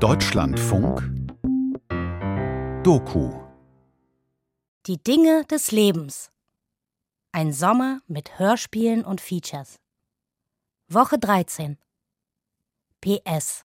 [0.00, 1.10] Deutschlandfunk
[2.82, 3.32] Doku
[4.86, 6.30] Die Dinge des Lebens.
[7.32, 9.80] Ein Sommer mit Hörspielen und Features.
[10.88, 11.78] Woche 13.
[13.00, 13.64] PS.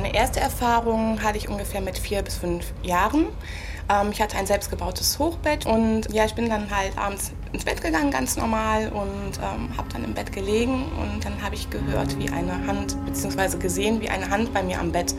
[0.00, 3.26] Meine erste Erfahrung hatte ich ungefähr mit vier bis fünf Jahren.
[3.90, 7.82] Ähm, ich hatte ein selbstgebautes Hochbett und ja, ich bin dann halt abends ins Bett
[7.82, 12.16] gegangen, ganz normal und ähm, habe dann im Bett gelegen und dann habe ich gehört,
[12.16, 15.16] wie eine Hand, beziehungsweise gesehen, wie eine Hand bei mir am Bett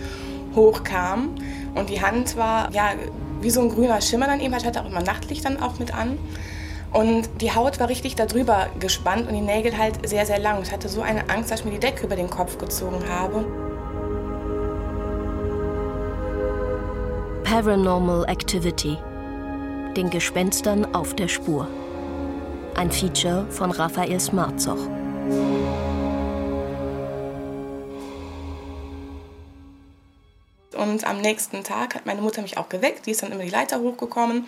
[0.55, 1.35] hochkam
[1.75, 2.91] und die Hand war ja
[3.41, 5.93] wie so ein grüner Schimmer dann eben, ich hatte auch immer Nachtlicht dann auch mit
[5.93, 6.17] an.
[6.93, 10.63] Und die Haut war richtig darüber gespannt und die Nägel halt sehr, sehr lang.
[10.63, 13.45] Ich hatte so eine Angst, dass ich mir die Decke über den Kopf gezogen habe.
[17.49, 18.95] Paranormal Activity.
[19.97, 21.67] Den Gespenstern auf der Spur.
[22.75, 24.77] Ein Feature von Raphael Smarzoch.
[30.77, 33.07] Und am nächsten Tag hat meine Mutter mich auch geweckt.
[33.07, 34.45] Die ist dann immer die Leiter hochgekommen.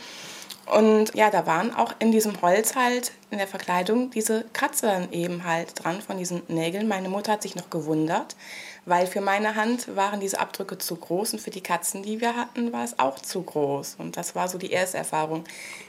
[0.67, 5.43] Und ja, da waren auch in diesem Holz halt, in der Verkleidung, diese Kratzer eben
[5.43, 6.87] halt dran von diesen Nägeln.
[6.87, 8.35] Meine Mutter hat sich noch gewundert,
[8.85, 12.35] weil für meine Hand waren diese Abdrücke zu groß und für die Katzen, die wir
[12.35, 13.95] hatten, war es auch zu groß.
[13.99, 15.43] Und das war so die erste Erfahrung,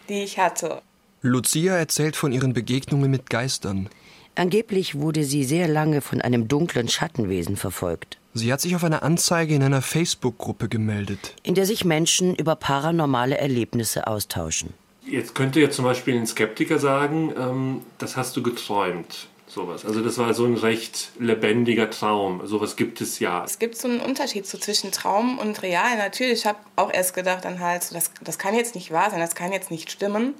[0.08, 0.82] die ich hatte.
[1.22, 3.88] Lucia erzählt von ihren Begegnungen mit Geistern.
[4.34, 8.18] Angeblich wurde sie sehr lange von einem dunklen Schattenwesen verfolgt.
[8.34, 12.56] Sie hat sich auf eine Anzeige in einer Facebook-Gruppe gemeldet, in der sich Menschen über
[12.56, 14.72] paranormale Erlebnisse austauschen.
[15.06, 19.28] Jetzt könnte ja zum Beispiel ein Skeptiker sagen, ähm, das hast du geträumt.
[19.52, 19.84] Sowas.
[19.84, 22.46] Also das war so ein recht lebendiger Traum.
[22.46, 23.44] Sowas gibt es ja.
[23.44, 25.98] Es gibt so einen Unterschied so zwischen Traum und Real.
[25.98, 29.20] Natürlich, ich habe auch erst gedacht dann halt, das, das kann jetzt nicht wahr sein,
[29.20, 30.32] das kann jetzt nicht stimmen.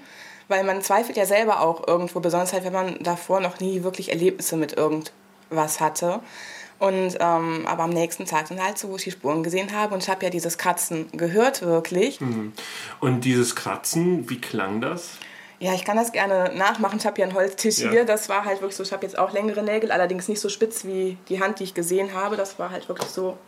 [0.48, 4.10] Weil man zweifelt ja selber auch irgendwo, besonders halt, wenn man davor noch nie wirklich
[4.10, 6.20] Erlebnisse mit irgendwas hatte.
[6.78, 9.92] Und ähm, aber am nächsten Tag dann halt so, wo ich die Spuren gesehen habe
[9.92, 12.20] und ich habe ja dieses Kratzen gehört wirklich.
[12.20, 12.54] Mhm.
[12.98, 15.19] Und dieses Kratzen, wie klang das?
[15.62, 16.99] Ja, ich kann das gerne nachmachen.
[16.99, 17.91] Ich habe hier einen Holztisch Ja.
[17.91, 18.05] hier.
[18.05, 18.83] Das war halt wirklich so.
[18.83, 21.73] Ich habe jetzt auch längere Nägel, allerdings nicht so spitz wie die Hand, die ich
[21.73, 22.37] gesehen habe.
[22.37, 23.39] Das war halt wirklich so.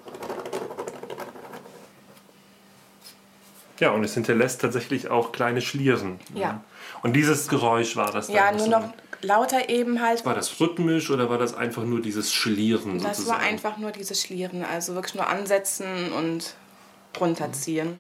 [3.81, 6.21] Ja, und es hinterlässt tatsächlich auch kleine Schlieren.
[6.35, 6.63] Ja.
[7.03, 8.37] Und dieses Geräusch war das dann?
[8.37, 8.91] Ja, nur noch
[9.23, 10.25] lauter eben halt.
[10.25, 13.41] War das rhythmisch oder war das einfach nur dieses Schlieren Das sozusagen?
[13.41, 14.65] war einfach nur dieses Schlieren.
[14.65, 16.55] Also wirklich nur ansetzen und
[17.21, 17.99] runterziehen.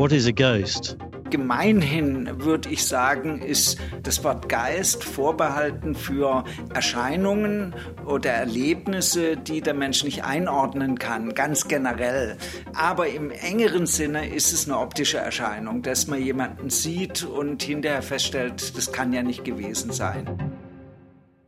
[0.00, 0.96] What is a ghost?
[1.28, 7.74] Gemeinhin würde ich sagen, ist das Wort Geist vorbehalten für Erscheinungen
[8.06, 12.38] oder Erlebnisse, die der Mensch nicht einordnen kann, ganz generell.
[12.72, 18.00] Aber im engeren Sinne ist es eine optische Erscheinung, dass man jemanden sieht und hinterher
[18.00, 20.24] feststellt, das kann ja nicht gewesen sein.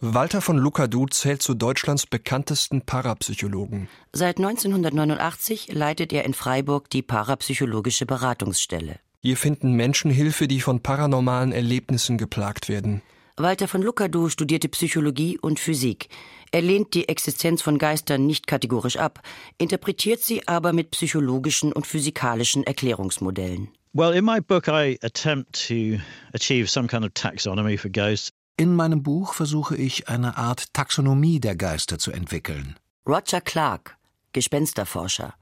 [0.05, 3.89] Walter von Lucadou zählt zu Deutschlands bekanntesten Parapsychologen.
[4.13, 8.97] Seit 1989 leitet er in Freiburg die parapsychologische Beratungsstelle.
[9.21, 13.01] Hier finden Menschen Hilfe, die von paranormalen Erlebnissen geplagt werden.
[13.37, 16.09] Walter von Lucadou studierte Psychologie und Physik.
[16.51, 19.23] Er lehnt die Existenz von Geistern nicht kategorisch ab,
[19.57, 23.69] interpretiert sie aber mit psychologischen und physikalischen Erklärungsmodellen.
[23.93, 26.01] Well, in my book, I attempt to
[26.33, 28.33] achieve some kind of taxonomy for ghosts.
[28.57, 32.77] In meinem Buch versuche ich eine Art Taxonomie der Geister zu entwickeln.
[33.07, 33.97] Roger Clark,
[34.33, 35.35] Gespensterforscher,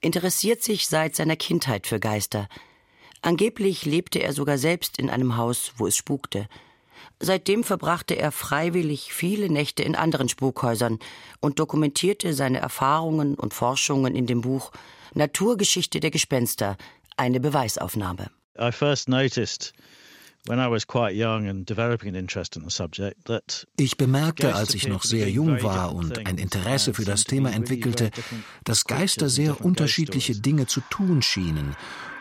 [0.00, 2.48] interessiert sich seit seiner Kindheit für Geister.
[3.22, 6.46] Angeblich lebte er sogar selbst in einem Haus, wo es spukte.
[7.18, 10.98] Seitdem verbrachte er freiwillig viele Nächte in anderen Spukhäusern
[11.40, 14.72] und dokumentierte seine Erfahrungen und Forschungen in dem Buch
[15.14, 16.76] Naturgeschichte der Gespenster,
[17.16, 18.30] eine Beweisaufnahme.
[18.58, 19.72] I first noticed
[23.76, 28.10] Ich bemerkte, als ich noch sehr jung war und ein Interesse für das Thema entwickelte,
[28.64, 31.76] dass Geister sehr unterschiedliche Dinge zu tun schienen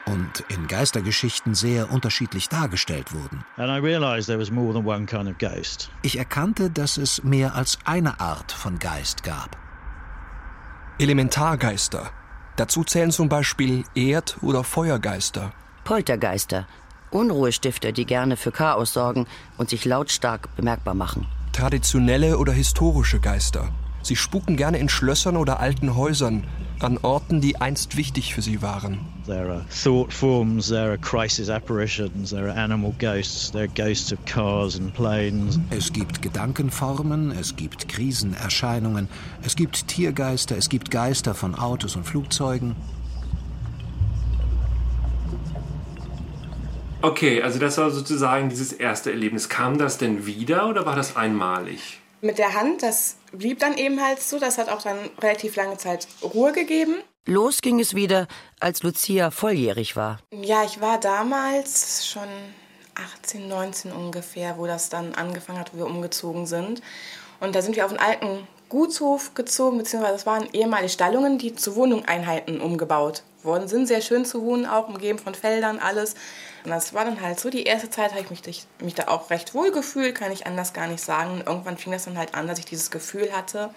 [0.05, 3.43] und in Geistergeschichten sehr unterschiedlich dargestellt wurden.
[3.57, 5.89] and I realized there was more than one kind of ghost.
[6.03, 9.57] Ich erkannte, dass es mehr als eine Art von Geist gab.
[10.99, 12.11] Elementargeister.
[12.55, 15.51] Dazu zählen zum Beispiel Erd- oder Feuergeister.
[15.83, 16.67] Poltergeister,
[17.15, 19.25] Unruhestifter, die gerne für Chaos sorgen
[19.57, 21.25] und sich lautstark bemerkbar machen.
[21.53, 23.69] Traditionelle oder historische Geister.
[24.03, 26.43] Sie spuken gerne in Schlössern oder alten Häusern,
[26.79, 28.99] an Orten, die einst wichtig für sie waren.
[29.25, 34.11] There are thought forms, there are crisis apparitions, there are animal ghosts, there are ghosts
[34.11, 35.57] of cars and planes.
[35.69, 39.07] Es gibt Gedankenformen, es gibt Krisenerscheinungen,
[39.41, 42.75] es gibt Tiergeister, es gibt Geister von Autos und Flugzeugen.
[47.01, 49.49] Okay, also das war sozusagen dieses erste Erlebnis.
[49.49, 51.99] Kam das denn wieder oder war das einmalig?
[52.21, 54.39] Mit der Hand, das blieb dann eben halt so.
[54.39, 56.95] Das hat auch dann relativ lange Zeit Ruhe gegeben.
[57.27, 58.27] Los ging es wieder,
[58.59, 60.19] als Lucia volljährig war.
[60.31, 62.27] Ja, ich war damals schon
[62.95, 66.81] 18, 19 ungefähr, wo das dann angefangen hat, wo wir umgezogen sind.
[67.39, 71.55] Und da sind wir auf einen alten Gutshof gezogen, beziehungsweise das waren ehemalige Stallungen, die
[71.55, 73.87] zu Wohneinheiten umgebaut worden sind.
[73.87, 76.15] Sehr schön zu wohnen, auch umgeben von Feldern, alles.
[76.63, 79.29] Und das war dann halt so, die erste Zeit habe ich mich, mich da auch
[79.29, 81.31] recht wohl gefühlt, kann ich anders gar nicht sagen.
[81.31, 83.69] Und irgendwann fing das dann halt an, dass ich dieses Gefühl hatte,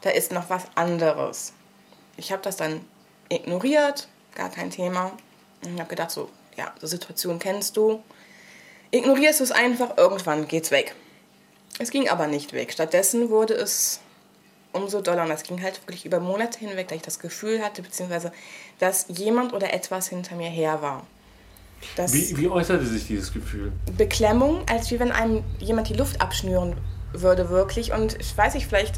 [0.00, 1.52] da ist noch was anderes.
[2.16, 2.84] Ich habe das dann
[3.28, 5.12] ignoriert, gar kein Thema.
[5.62, 8.02] Und ich habe gedacht, so, ja, die Situation kennst du.
[8.90, 10.94] Ignorierst du es einfach, irgendwann geht's weg.
[11.78, 12.72] Es ging aber nicht weg.
[12.72, 14.00] Stattdessen wurde es
[14.72, 15.22] umso doller.
[15.22, 18.32] Und das ging halt wirklich über Monate hinweg, da ich das Gefühl hatte, beziehungsweise,
[18.78, 21.06] dass jemand oder etwas hinter mir her war.
[21.96, 23.72] Wie, wie, äußerte sich dieses Gefühl?
[23.96, 26.76] Beklemmung, als wie wenn einem jemand die Luft abschnüren
[27.12, 27.92] würde, wirklich.
[27.92, 28.96] Und ich weiß nicht, vielleicht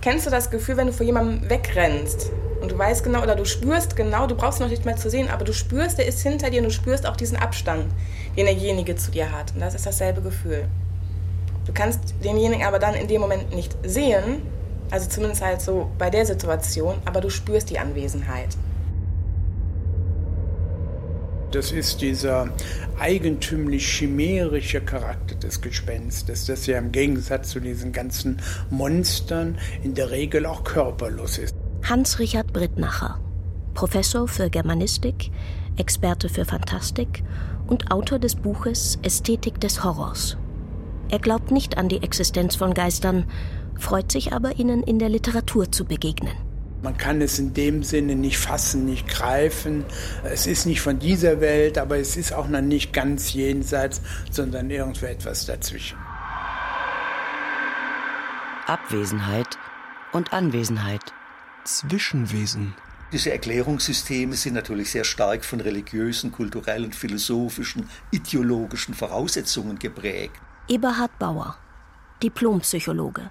[0.00, 2.30] kennst du das Gefühl, wenn du vor jemandem wegrennst
[2.60, 5.28] und du weißt genau oder du spürst genau, du brauchst noch nicht mehr zu sehen,
[5.28, 7.86] aber du spürst, der ist hinter dir und du spürst auch diesen Abstand,
[8.36, 9.52] den derjenige zu dir hat.
[9.54, 10.68] Und das ist dasselbe Gefühl.
[11.66, 14.42] Du kannst denjenigen aber dann in dem Moment nicht sehen,
[14.90, 18.56] also zumindest halt so bei der Situation, aber du spürst die Anwesenheit.
[21.52, 22.48] Das ist dieser
[22.98, 28.40] eigentümlich chimärische Charakter des Gespenstes, das ja im Gegensatz zu diesen ganzen
[28.70, 31.54] Monstern in der Regel auch körperlos ist.
[31.82, 33.18] Hans-Richard Brittnacher,
[33.74, 35.30] Professor für Germanistik,
[35.76, 37.24] Experte für Fantastik
[37.66, 40.36] und Autor des Buches Ästhetik des Horrors.
[41.08, 43.24] Er glaubt nicht an die Existenz von Geistern,
[43.80, 46.36] freut sich aber, ihnen in der Literatur zu begegnen.
[46.82, 49.84] Man kann es in dem Sinne nicht fassen, nicht greifen.
[50.24, 54.00] Es ist nicht von dieser Welt, aber es ist auch noch nicht ganz jenseits,
[54.30, 55.98] sondern irgendwo etwas dazwischen.
[58.66, 59.58] Abwesenheit
[60.12, 61.02] und Anwesenheit.
[61.64, 62.74] Zwischenwesen.
[63.12, 70.40] Diese Erklärungssysteme sind natürlich sehr stark von religiösen, kulturellen, philosophischen, ideologischen Voraussetzungen geprägt.
[70.68, 71.58] Eberhard Bauer,
[72.22, 73.30] Diplompsychologe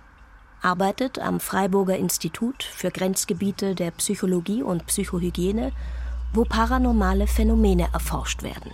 [0.61, 5.71] arbeitet am Freiburger Institut für Grenzgebiete der Psychologie und Psychohygiene,
[6.33, 8.71] wo paranormale Phänomene erforscht werden.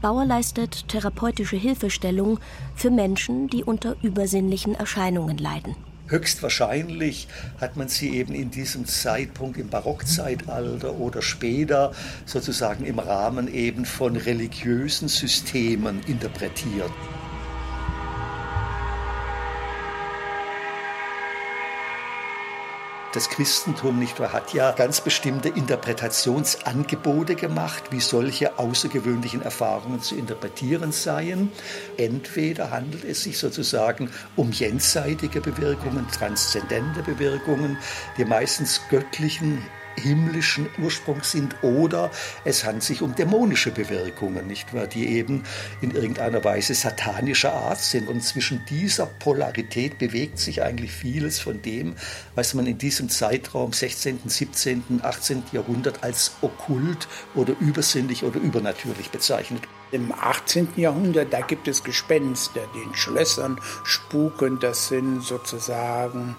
[0.00, 2.38] Bauer leistet therapeutische Hilfestellung
[2.74, 5.76] für Menschen, die unter übersinnlichen Erscheinungen leiden.
[6.06, 7.28] Höchstwahrscheinlich
[7.60, 11.92] hat man sie eben in diesem Zeitpunkt im Barockzeitalter oder später
[12.26, 16.92] sozusagen im Rahmen eben von religiösen Systemen interpretiert.
[23.14, 30.16] Das Christentum nicht wahr, hat ja ganz bestimmte Interpretationsangebote gemacht, wie solche außergewöhnlichen Erfahrungen zu
[30.16, 31.52] interpretieren seien.
[31.96, 37.78] Entweder handelt es sich sozusagen um jenseitige Bewirkungen, transzendente Bewirkungen,
[38.18, 39.62] die meistens göttlichen
[39.96, 42.10] himmlischen Ursprungs sind oder
[42.44, 45.44] es handelt sich um dämonische Bewirkungen, nicht wahr, die eben
[45.80, 48.08] in irgendeiner Weise satanischer Art sind.
[48.08, 51.94] Und zwischen dieser Polarität bewegt sich eigentlich vieles von dem,
[52.34, 55.44] was man in diesem Zeitraum 16., 17., 18.
[55.52, 59.62] Jahrhundert als okkult oder übersinnlich oder übernatürlich bezeichnet.
[59.92, 60.68] Im 18.
[60.76, 64.58] Jahrhundert, da gibt es Gespenster, die in Schlössern spuken.
[64.58, 66.36] Das sind sozusagen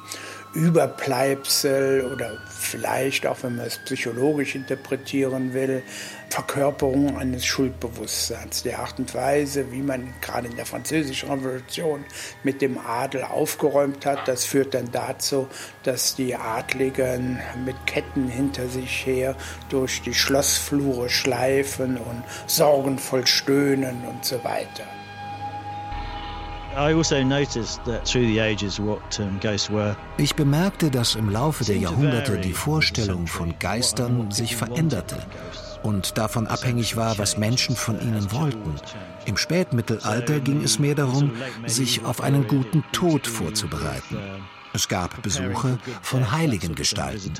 [0.55, 5.83] Überbleibsel oder vielleicht auch, wenn man es psychologisch interpretieren will,
[6.29, 8.63] Verkörperung eines Schuldbewusstseins.
[8.63, 12.05] Der Art und Weise, wie man gerade in der Französischen Revolution
[12.43, 15.47] mit dem Adel aufgeräumt hat, das führt dann dazu,
[15.83, 19.35] dass die Adligen mit Ketten hinter sich her
[19.69, 24.85] durch die Schlossflure schleifen und sorgenvoll stöhnen und so weiter.
[30.17, 35.17] Also ich bemerkte, dass im Laufe der Jahrhunderte die Vorstellung von Geistern sich veränderte
[35.83, 38.75] und davon abhängig war, was Menschen von ihnen wollten.
[39.25, 41.31] Im Spätmittelalter ging es mehr darum,
[41.65, 44.17] sich auf einen guten Tod vorzubereiten.
[44.73, 47.33] Es gab Besuche von heiligen Gestalten.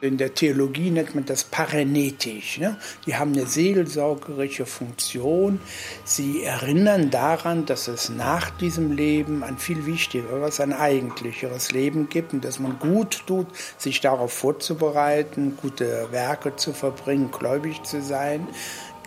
[0.00, 2.58] In der Theologie nennt man das parenetisch.
[2.58, 2.76] Ne?
[3.04, 5.60] Die haben eine seelsorgerische Funktion.
[6.04, 12.32] Sie erinnern daran, dass es nach diesem Leben ein viel wichtigeres, ein eigentlicheres Leben gibt
[12.32, 18.46] und dass man gut tut, sich darauf vorzubereiten, gute Werke zu verbringen, gläubig zu sein.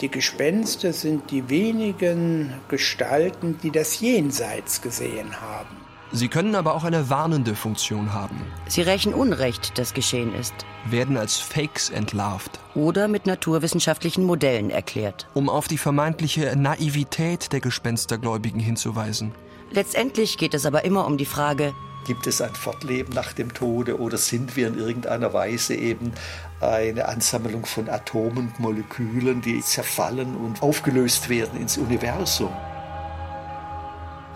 [0.01, 5.80] Die Gespenster sind die wenigen Gestalten, die das Jenseits gesehen haben.
[6.13, 8.35] Sie können aber auch eine warnende Funktion haben.
[8.67, 10.53] Sie rächen Unrecht, das geschehen ist.
[10.89, 12.59] Werden als Fakes entlarvt.
[12.75, 15.27] Oder mit naturwissenschaftlichen Modellen erklärt.
[15.33, 19.31] Um auf die vermeintliche Naivität der Gespenstergläubigen hinzuweisen.
[19.71, 21.73] Letztendlich geht es aber immer um die Frage,
[22.05, 26.13] Gibt es ein Fortleben nach dem Tode oder sind wir in irgendeiner Weise eben
[26.59, 32.49] eine Ansammlung von Atomen und Molekülen, die zerfallen und aufgelöst werden ins Universum?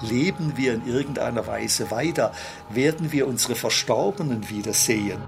[0.10, 2.32] Leben wir in irgendeiner Weise weiter?
[2.70, 5.22] Werden wir unsere Verstorbenen wiedersehen?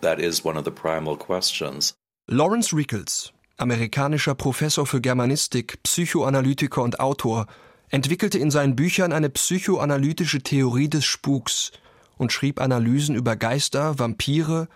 [0.00, 1.94] That is one of the primal questions.
[2.26, 7.46] Lawrence Rickles, amerikanischer Professor für Germanistik, Psychoanalytiker und Autor,
[7.90, 11.72] entwickelte in seinen Büchern eine psychoanalytische Theorie des Spuks
[12.16, 14.68] und schrieb Analysen über Geister, Vampire,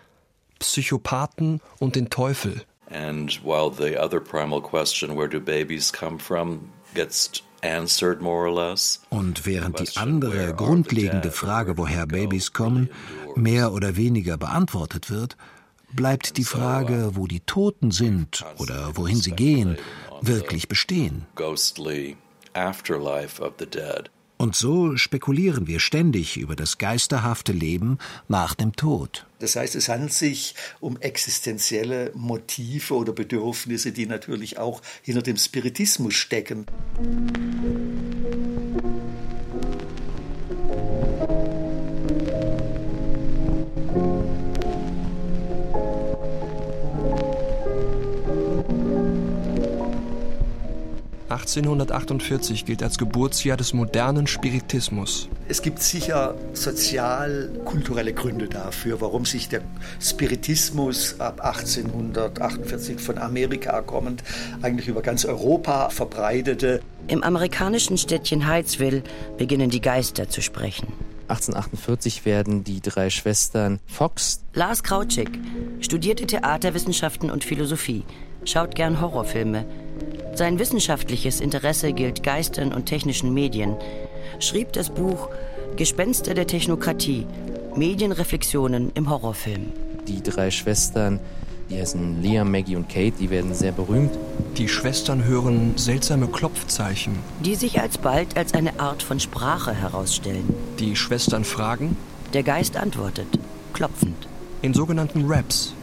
[0.59, 2.63] Psychopathen und den Teufel.
[2.89, 6.69] And while the other primal question, where do babies come from,
[9.09, 12.89] Und während die andere grundlegende Frage, woher Babys kommen,
[13.35, 15.35] mehr oder weniger beantwortet wird,
[15.93, 19.77] bleibt die Frage, wo die Toten sind oder wohin sie gehen,
[20.21, 21.25] wirklich bestehen.
[24.37, 29.25] Und so spekulieren wir ständig über das geisterhafte Leben nach dem Tod.
[29.39, 35.37] Das heißt, es handelt sich um existenzielle Motive oder Bedürfnisse, die natürlich auch hinter dem
[35.37, 36.65] Spiritismus stecken.
[51.35, 55.27] 1848 gilt als Geburtsjahr des modernen Spiritismus.
[55.49, 59.61] Es gibt sicher sozial-kulturelle Gründe dafür, warum sich der
[59.99, 64.23] Spiritismus ab 1848 von Amerika kommend
[64.61, 66.79] eigentlich über ganz Europa verbreitete.
[67.07, 69.03] Im amerikanischen Städtchen Heidsville
[69.37, 70.87] beginnen die Geister zu sprechen.
[71.27, 74.41] 1848 werden die drei Schwestern Fox.
[74.53, 75.29] Lars Krautschik
[75.79, 78.03] studierte Theaterwissenschaften und Philosophie,
[78.45, 79.65] schaut gern Horrorfilme
[80.37, 83.75] sein wissenschaftliches Interesse gilt Geistern und technischen Medien,
[84.39, 85.29] schrieb das Buch
[85.75, 87.25] Gespenster der Technokratie,
[87.75, 89.71] Medienreflexionen im Horrorfilm.
[90.07, 91.19] Die drei Schwestern,
[91.69, 94.11] die heißen Liam, Maggie und Kate, die werden sehr berühmt.
[94.57, 97.15] Die Schwestern hören seltsame Klopfzeichen.
[97.41, 100.53] Die sich alsbald als eine Art von Sprache herausstellen.
[100.79, 101.97] Die Schwestern fragen.
[102.33, 103.27] Der Geist antwortet,
[103.73, 104.27] klopfend.
[104.61, 105.73] In sogenannten Raps,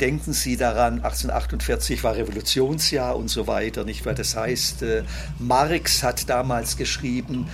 [0.00, 4.14] denken Sie daran, 1848 war Revolutionsjahr und so weiter, nicht wahr?
[4.14, 5.02] Das heißt, äh,
[5.38, 7.48] Marx hat damals geschrieben,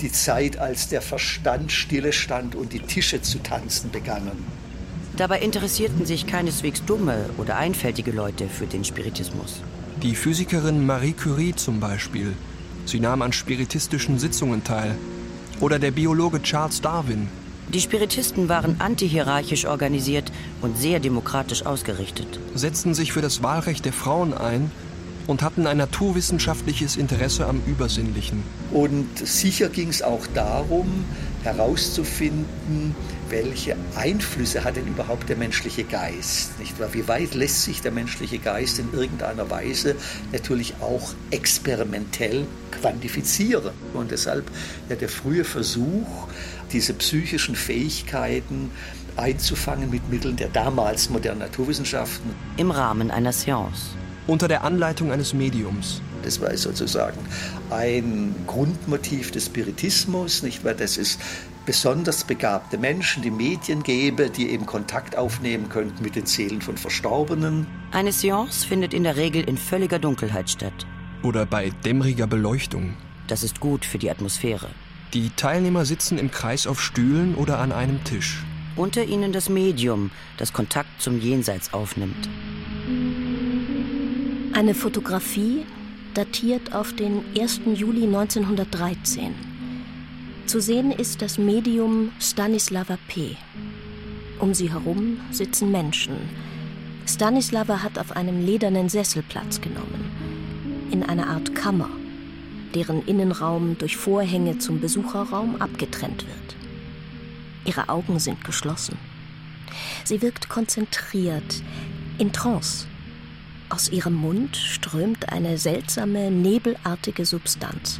[0.00, 4.44] die Zeit, als der Verstand stille stand und die Tische zu tanzen begannen.
[5.16, 9.62] Dabei interessierten sich keineswegs dumme oder einfältige Leute für den Spiritismus.
[10.02, 12.34] Die Physikerin Marie Curie zum Beispiel.
[12.84, 14.94] Sie nahm an spiritistischen Sitzungen teil.
[15.60, 17.28] Oder der Biologe Charles Darwin,
[17.72, 20.30] die Spiritisten waren antihierarchisch organisiert
[20.62, 22.38] und sehr demokratisch ausgerichtet.
[22.54, 24.70] Setzten sich für das Wahlrecht der Frauen ein
[25.26, 28.44] und hatten ein naturwissenschaftliches Interesse am Übersinnlichen.
[28.72, 31.04] Und sicher ging es auch darum,
[31.42, 32.94] herauszufinden,
[33.30, 36.58] welche Einflüsse hat denn überhaupt der menschliche Geist?
[36.58, 36.92] Nicht wahr?
[36.92, 39.96] Wie weit lässt sich der menschliche Geist in irgendeiner Weise
[40.32, 43.72] natürlich auch experimentell quantifizieren?
[43.94, 44.50] Und deshalb
[44.88, 46.28] ja, der frühe Versuch,
[46.72, 48.70] diese psychischen Fähigkeiten
[49.16, 52.30] einzufangen mit Mitteln der damals modernen Naturwissenschaften.
[52.56, 53.96] Im Rahmen einer Science.
[54.26, 56.02] Unter der Anleitung eines Mediums.
[56.26, 57.20] Das war sozusagen
[57.70, 60.74] ein Grundmotiv des Spiritismus, nicht wahr?
[60.74, 61.20] Das ist
[61.66, 66.76] besonders begabte Menschen, die Medien gäbe, die eben Kontakt aufnehmen könnten mit den Seelen von
[66.76, 67.68] Verstorbenen.
[67.92, 70.84] Eine Seance findet in der Regel in völliger Dunkelheit statt.
[71.22, 72.94] Oder bei dämmeriger Beleuchtung.
[73.28, 74.66] Das ist gut für die Atmosphäre.
[75.14, 78.44] Die Teilnehmer sitzen im Kreis auf Stühlen oder an einem Tisch.
[78.74, 82.28] Unter ihnen das Medium, das Kontakt zum Jenseits aufnimmt.
[84.56, 85.66] Eine Fotografie
[86.16, 87.60] datiert auf den 1.
[87.74, 89.34] Juli 1913.
[90.46, 93.36] Zu sehen ist das Medium Stanislava P.
[94.38, 96.16] Um sie herum sitzen Menschen.
[97.06, 100.10] Stanislava hat auf einem ledernen Sessel Platz genommen.
[100.90, 101.90] In einer Art Kammer
[102.76, 106.56] deren Innenraum durch Vorhänge zum Besucherraum abgetrennt wird.
[107.64, 108.98] Ihre Augen sind geschlossen.
[110.04, 111.62] Sie wirkt konzentriert,
[112.18, 112.86] in Trance.
[113.68, 117.98] Aus ihrem Mund strömt eine seltsame, nebelartige Substanz.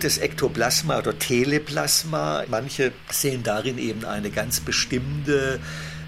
[0.00, 5.58] Das Ektoplasma oder Teleplasma, manche sehen darin eben eine ganz bestimmte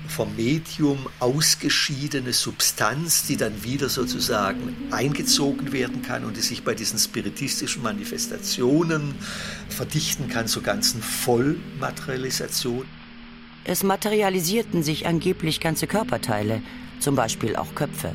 [0.09, 6.75] vom Medium ausgeschiedene Substanz, die dann wieder sozusagen eingezogen werden kann und die sich bei
[6.75, 9.15] diesen spiritistischen Manifestationen
[9.69, 12.87] verdichten kann zur ganzen Vollmaterialisation.
[13.65, 16.63] Es materialisierten sich angeblich ganze Körperteile,
[17.01, 18.15] zum Beispiel auch Köpfe.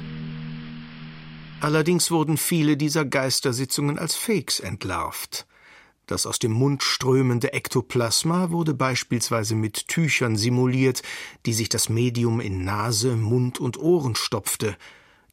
[1.64, 5.48] Allerdings wurden viele dieser Geistersitzungen als Fakes entlarvt.
[6.08, 11.04] Das aus dem Mund strömende Ektoplasma wurde beispielsweise mit Tüchern simuliert,
[11.46, 14.76] die sich das Medium in Nase, Mund und Ohren stopfte.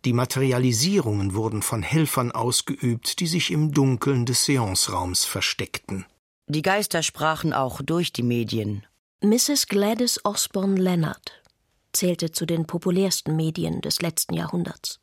[0.04, 6.06] Die Materialisierungen wurden von Helfern ausgeübt, die sich im Dunkeln des Seanceraums versteckten.
[6.46, 8.86] Die Geister sprachen auch durch die Medien.
[9.20, 9.66] Mrs.
[9.66, 11.42] Gladys Osborne Leonard
[11.92, 15.00] zählte zu den populärsten Medien des letzten Jahrhunderts.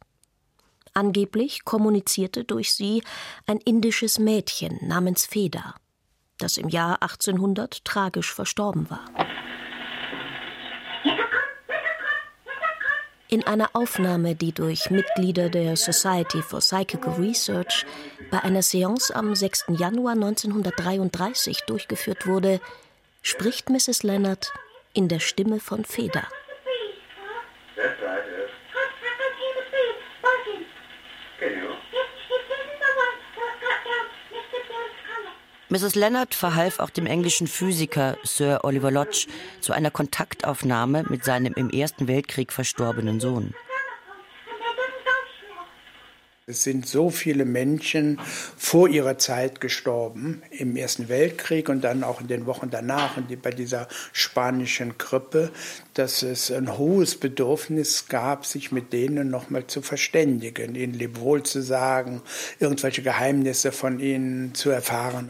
[0.98, 3.04] Angeblich kommunizierte durch sie
[3.46, 5.75] ein indisches Mädchen namens Feda,
[6.39, 9.06] das im Jahr 1800 tragisch verstorben war.
[13.27, 17.86] In einer Aufnahme, die durch Mitglieder der Society for Psychical Research
[18.32, 19.66] bei einer Seance am 6.
[19.77, 22.60] Januar 1933 durchgeführt wurde,
[23.22, 24.01] spricht Mrs.
[24.01, 24.51] Leonard
[24.94, 26.27] in der Stimme von Feda.
[35.69, 35.95] Mrs.
[35.95, 39.27] Leonard verhalf auch dem englischen Physiker Sir Oliver Lodge
[39.59, 43.53] zu einer Kontaktaufnahme mit seinem im Ersten Weltkrieg verstorbenen Sohn.
[46.50, 48.22] Es sind so viele Menschen
[48.56, 53.42] vor ihrer Zeit gestorben, im Ersten Weltkrieg und dann auch in den Wochen danach und
[53.42, 55.51] bei dieser spanischen Grippe,
[55.94, 61.62] dass es ein hohes Bedürfnis gab, sich mit denen nochmal zu verständigen, ihnen Lebewohl zu
[61.62, 62.22] sagen,
[62.60, 65.30] irgendwelche Geheimnisse von ihnen zu erfahren.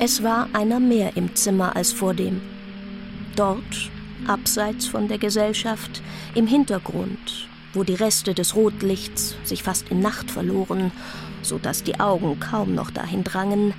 [0.00, 2.40] Es war einer mehr im Zimmer als vor dem.
[3.36, 3.92] Dort,
[4.26, 6.02] abseits von der Gesellschaft,
[6.34, 10.92] im Hintergrund, wo die Reste des Rotlichts sich fast in Nacht verloren,
[11.42, 13.74] so dass die Augen kaum noch dahin drangen,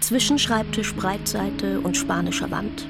[0.00, 2.86] zwischen Schreibtisch Breitseite und spanischer Wand,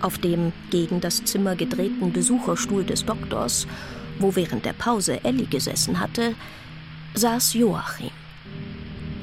[0.00, 3.66] auf dem gegen das Zimmer gedrehten Besucherstuhl des Doktors,
[4.18, 6.34] wo während der Pause Ellie gesessen hatte,
[7.14, 8.10] saß Joachim.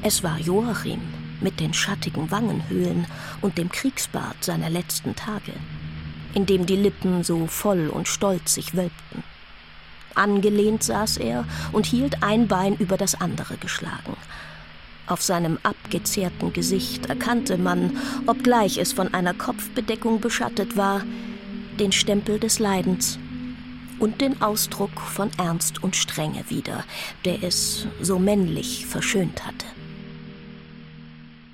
[0.02, 1.00] Es war Joachim
[1.40, 3.06] mit den schattigen Wangenhöhlen
[3.40, 5.52] und dem Kriegsbart seiner letzten Tage,
[6.34, 9.33] in dem die Lippen so voll und stolz sich wölbten.
[10.14, 14.16] Angelehnt saß er und hielt ein Bein über das andere geschlagen.
[15.06, 21.02] Auf seinem abgezehrten Gesicht erkannte man, obgleich es von einer Kopfbedeckung beschattet war,
[21.78, 23.18] den Stempel des Leidens
[23.98, 26.84] und den Ausdruck von Ernst und Strenge wieder,
[27.24, 29.66] der es so männlich verschönt hatte.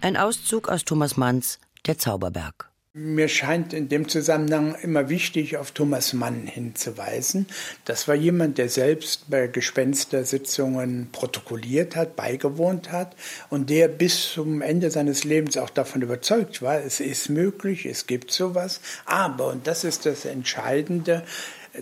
[0.00, 2.69] Ein Auszug aus Thomas Manns Der Zauberberg.
[2.92, 7.46] Mir scheint in dem Zusammenhang immer wichtig, auf Thomas Mann hinzuweisen.
[7.84, 13.14] Das war jemand, der selbst bei Gespenstersitzungen protokolliert hat, beigewohnt hat
[13.48, 18.08] und der bis zum Ende seines Lebens auch davon überzeugt war, es ist möglich, es
[18.08, 18.80] gibt sowas.
[19.04, 21.24] Aber, und das ist das Entscheidende,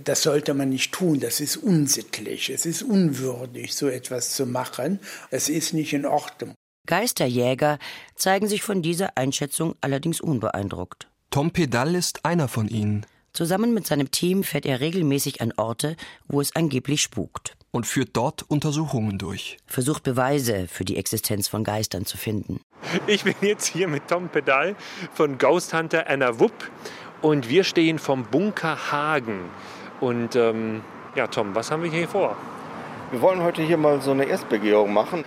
[0.05, 5.01] das sollte man nicht tun, das ist unsittlich, es ist unwürdig, so etwas zu machen,
[5.31, 6.53] es ist nicht in Ordnung.
[6.89, 7.79] Geisterjäger
[8.17, 11.09] zeigen sich von dieser Einschätzung allerdings unbeeindruckt.
[11.31, 13.07] Tom Pedal ist einer von ihnen.
[13.35, 15.97] Zusammen mit seinem Team fährt er regelmäßig an Orte,
[16.27, 17.57] wo es angeblich spukt.
[17.71, 19.59] Und führt dort Untersuchungen durch.
[19.67, 22.63] Versucht Beweise für die Existenz von Geistern zu finden.
[23.07, 24.75] Ich bin jetzt hier mit Tom Pedal
[25.13, 26.71] von Ghost Hunter Anna Wupp
[27.21, 29.51] und wir stehen vom Bunker Hagen.
[30.01, 30.81] Und ähm,
[31.15, 32.35] ja, Tom, was haben wir hier vor?
[33.11, 35.25] Wir wollen heute hier mal so eine Erstbegehung machen.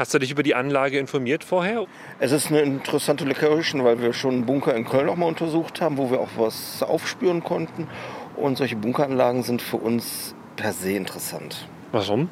[0.00, 1.84] Hast du dich über die Anlage informiert vorher?
[2.20, 5.82] Es ist eine interessante Location, weil wir schon einen Bunker in Köln auch mal untersucht
[5.82, 7.86] haben, wo wir auch was aufspüren konnten.
[8.34, 11.68] Und solche Bunkeranlagen sind für uns per se interessant.
[11.92, 12.30] Warum?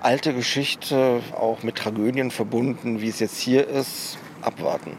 [0.00, 4.96] Alte Geschichte, auch mit Tragödien verbunden, wie es jetzt hier ist, abwarten.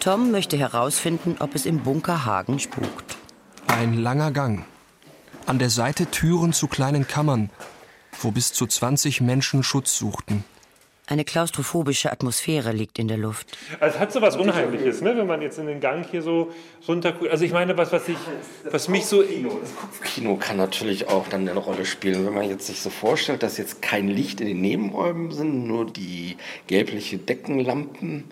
[0.00, 3.18] Tom möchte herausfinden, ob es im Bunker Hagen spukt.
[3.66, 4.64] Ein langer Gang.
[5.46, 7.50] An der Seite Türen zu kleinen Kammern,
[8.20, 10.42] wo bis zu 20 Menschen Schutz suchten.
[11.06, 13.56] Eine klaustrophobische Atmosphäre liegt in der Luft.
[13.78, 15.16] Also es hat so was Unheimliches, ne?
[15.16, 16.52] wenn man jetzt in den Gang hier so
[16.88, 17.30] runterguckt.
[17.30, 18.16] Also ich meine, was, was, ich,
[18.68, 19.22] was mich so...
[19.22, 22.26] Das Kopfkino kann natürlich auch dann eine Rolle spielen.
[22.26, 25.86] Wenn man jetzt sich so vorstellt, dass jetzt kein Licht in den Nebenräumen sind, nur
[25.86, 28.24] die gelbliche Deckenlampen,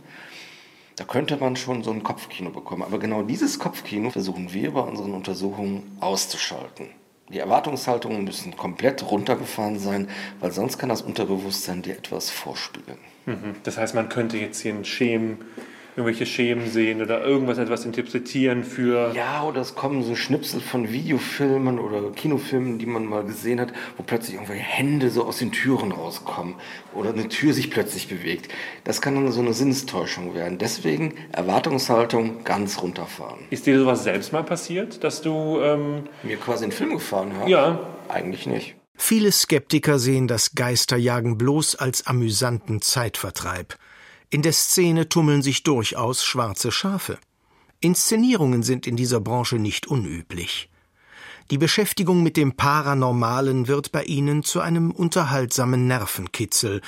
[0.97, 2.83] da könnte man schon so ein Kopfkino bekommen.
[2.83, 6.89] Aber genau dieses Kopfkino versuchen wir bei unseren Untersuchungen auszuschalten.
[7.31, 10.09] Die Erwartungshaltungen müssen komplett runtergefahren sein,
[10.41, 12.99] weil sonst kann das Unterbewusstsein dir etwas vorspiegeln.
[13.27, 13.57] Mhm.
[13.63, 15.39] Das heißt, man könnte jetzt hier ein Schemen
[15.97, 19.13] irgendwelche Schemen sehen oder irgendwas etwas interpretieren für.
[19.15, 23.73] Ja, oder es kommen so Schnipsel von Videofilmen oder Kinofilmen, die man mal gesehen hat,
[23.97, 26.55] wo plötzlich irgendwelche Hände so aus den Türen rauskommen
[26.95, 28.53] oder eine Tür sich plötzlich bewegt.
[28.85, 30.59] Das kann dann so eine Sinnestäuschung werden.
[30.59, 33.41] Deswegen Erwartungshaltung ganz runterfahren.
[33.51, 37.49] Ist dir sowas selbst mal passiert, dass du ähm mir quasi einen Film gefahren hast?
[37.49, 37.81] Ja.
[38.09, 38.77] Eigentlich nicht.
[38.97, 43.77] Viele Skeptiker sehen das Geisterjagen bloß als amüsanten Zeitvertreib.
[44.31, 47.19] In der Szene tummeln sich durchaus schwarze Schafe.
[47.81, 50.71] Inszenierungen sind in dieser Branche nicht unüblich.
[51.51, 56.81] Die Beschäftigung mit dem Paranormalen wird bei ihnen zu einem unterhaltsamen Nervenkitzel,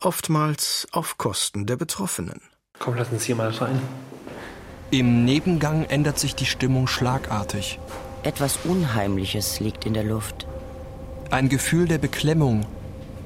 [0.00, 2.40] oftmals auf Kosten der Betroffenen.
[2.80, 3.80] Komm, lass uns hier mal rein.
[4.90, 7.78] Im Nebengang ändert sich die Stimmung schlagartig.
[8.24, 10.48] Etwas Unheimliches liegt in der Luft.
[11.30, 12.66] Ein Gefühl der Beklemmung,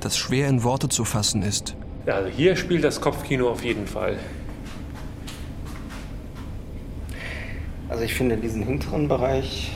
[0.01, 1.75] das schwer in Worte zu fassen ist.
[2.07, 4.19] Also hier spielt das Kopfkino auf jeden Fall.
[7.89, 9.73] Also ich finde diesen hinteren Bereich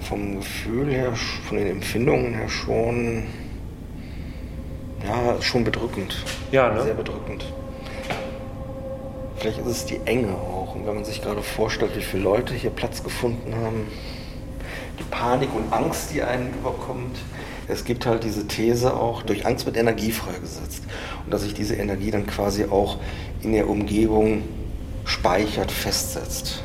[0.00, 1.12] vom Gefühl her,
[1.48, 3.24] von den Empfindungen her schon,
[5.06, 6.24] ja, schon bedrückend.
[6.50, 6.82] Ja, ne?
[6.82, 7.44] Sehr bedrückend.
[9.36, 10.74] Vielleicht ist es die Enge auch.
[10.74, 13.86] Und wenn man sich gerade vorstellt, wie viele Leute hier Platz gefunden haben,
[14.98, 17.16] die Panik und Angst, die einen überkommt,
[17.70, 20.82] es gibt halt diese These auch, durch Angst wird Energie freigesetzt.
[21.24, 22.98] Und dass sich diese Energie dann quasi auch
[23.42, 24.42] in der Umgebung
[25.04, 26.62] speichert, festsetzt.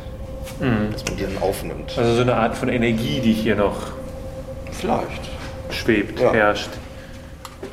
[0.60, 0.92] Mhm.
[0.92, 1.98] Dass man die dann aufnimmt.
[1.98, 3.94] Also so eine Art von Energie, die hier noch
[4.72, 5.22] vielleicht
[5.70, 6.34] schwebt, ja.
[6.34, 6.70] herrscht.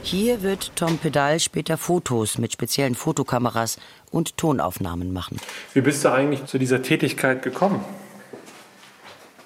[0.02, 3.78] Hier wird Tom Pedal später Fotos mit speziellen Fotokameras
[4.10, 5.38] und Tonaufnahmen machen.
[5.74, 7.84] Wie bist du eigentlich zu dieser Tätigkeit gekommen?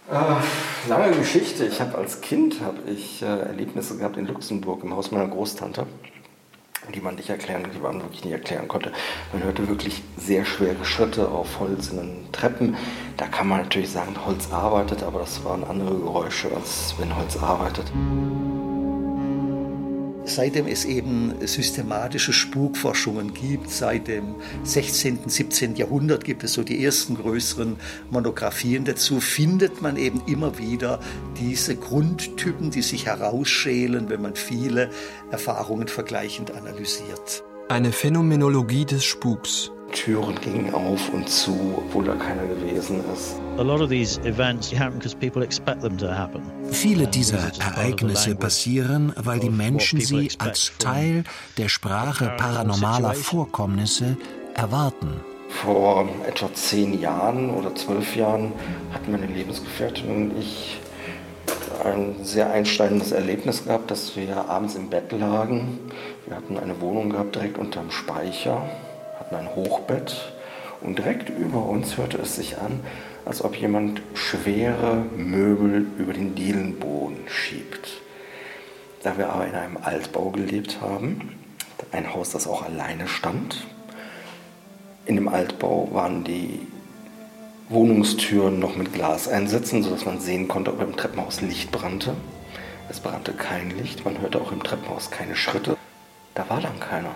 [0.09, 1.67] Äh, lange Geschichte.
[1.67, 5.85] Ich habe als Kind habe ich äh, Erlebnisse gehabt in Luxemburg im Haus meiner Großtante,
[6.95, 8.93] die man nicht erklären, die man wirklich nicht erklären konnte.
[9.33, 12.77] Man hörte wirklich sehr schwere Schritte auf holzenden Treppen.
[13.17, 17.37] Da kann man natürlich sagen, Holz arbeitet, aber das waren andere Geräusche, als wenn Holz
[17.37, 17.91] arbeitet
[20.27, 24.35] seitdem es eben systematische Spukforschungen gibt, seit dem
[24.65, 25.77] 16., 17.
[25.77, 27.77] Jahrhundert gibt es so die ersten größeren
[28.11, 31.01] Monographien dazu, findet man eben immer wieder
[31.39, 34.91] diese Grundtypen, die sich herausschälen, wenn man viele
[35.31, 37.45] Erfahrungen vergleichend analysiert.
[37.69, 39.73] Eine Phänomenologie des Spuks.
[39.97, 43.41] Türen gingen auf und zu, obwohl da keiner gewesen ist.
[46.71, 51.25] Viele dieser Ereignisse passieren, weil die Menschen sie als Teil
[51.57, 54.17] der Sprache paranormaler Vorkommnisse
[54.55, 55.21] erwarten.
[55.49, 58.53] Vor etwa zehn Jahren oder zwölf Jahren
[58.93, 60.79] hatten meine Lebensgefährtin und ich
[61.85, 65.79] ein sehr einsteigendes Erlebnis gehabt, dass wir abends im Bett lagen.
[66.27, 68.63] Wir hatten eine Wohnung gehabt direkt unterm Speicher
[69.27, 70.33] hatten ein Hochbett
[70.81, 72.81] und direkt über uns hörte es sich an,
[73.25, 78.01] als ob jemand schwere Möbel über den Dielenboden schiebt.
[79.03, 81.37] Da wir aber in einem Altbau gelebt haben,
[81.93, 83.67] ein Haus, das auch alleine stand,
[85.07, 86.61] in dem Altbau waren die
[87.69, 92.15] Wohnungstüren noch mit Glaseinsätzen, sodass man sehen konnte, ob im Treppenhaus Licht brannte.
[92.89, 95.77] Es brannte kein Licht, man hörte auch im Treppenhaus keine Schritte.
[96.35, 97.11] Da war dann keiner.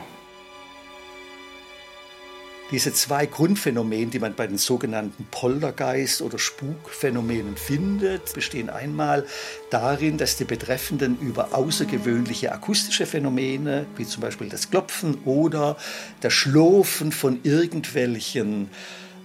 [2.70, 9.26] Diese zwei Grundphänomene, die man bei den sogenannten Poltergeist- oder Spukphänomenen findet, bestehen einmal
[9.70, 15.76] darin, dass die Betreffenden über außergewöhnliche akustische Phänomene, wie zum Beispiel das Klopfen oder
[16.20, 18.70] das Schlurfen von irgendwelchen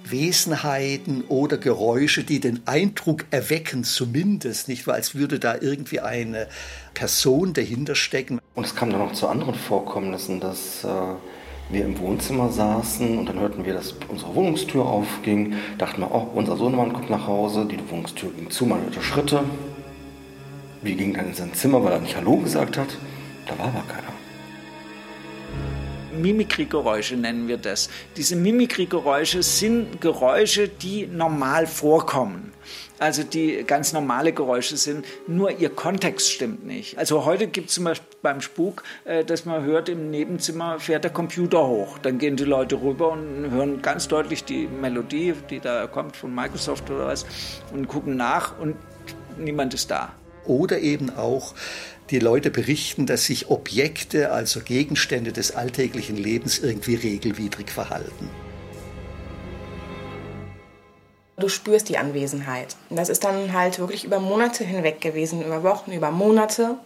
[0.03, 6.47] Wesenheiten oder Geräusche, die den Eindruck erwecken, zumindest, nicht wahr, als würde da irgendwie eine
[6.95, 8.39] Person dahinter stecken.
[8.55, 11.15] Und es kam dann noch zu anderen Vorkommnissen, dass äh
[11.69, 15.55] wir im Wohnzimmer saßen und dann hörten wir, dass unsere Wohnungstür aufging.
[15.77, 17.65] Dachten wir, oh, unser Sohnemann kommt nach Hause.
[17.65, 19.43] Die Wohnungstür ging zu, man hörte Schritte.
[20.81, 22.89] Wir gingen dann in sein Zimmer, weil er nicht Hallo gesagt hat.
[23.47, 24.13] Da war aber keiner.
[26.15, 27.89] Mimikry-Geräusche nennen wir das.
[28.15, 32.53] Diese Mimikry-Geräusche sind Geräusche, die normal vorkommen.
[32.97, 36.97] Also die ganz normale Geräusche sind, nur ihr Kontext stimmt nicht.
[36.97, 41.03] Also heute gibt es zum Beispiel beim Spuk, äh, dass man hört, im Nebenzimmer fährt
[41.03, 41.99] der Computer hoch.
[41.99, 46.33] Dann gehen die Leute rüber und hören ganz deutlich die Melodie, die da kommt von
[46.33, 47.27] Microsoft oder was,
[47.71, 48.75] und gucken nach und
[49.37, 50.11] niemand ist da.
[50.45, 51.53] Oder eben auch
[52.09, 58.29] die Leute berichten, dass sich Objekte, also Gegenstände des alltäglichen Lebens, irgendwie regelwidrig verhalten.
[61.37, 62.75] Du spürst die Anwesenheit.
[62.89, 66.77] Das ist dann halt wirklich über Monate hinweg gewesen, über Wochen, über Monate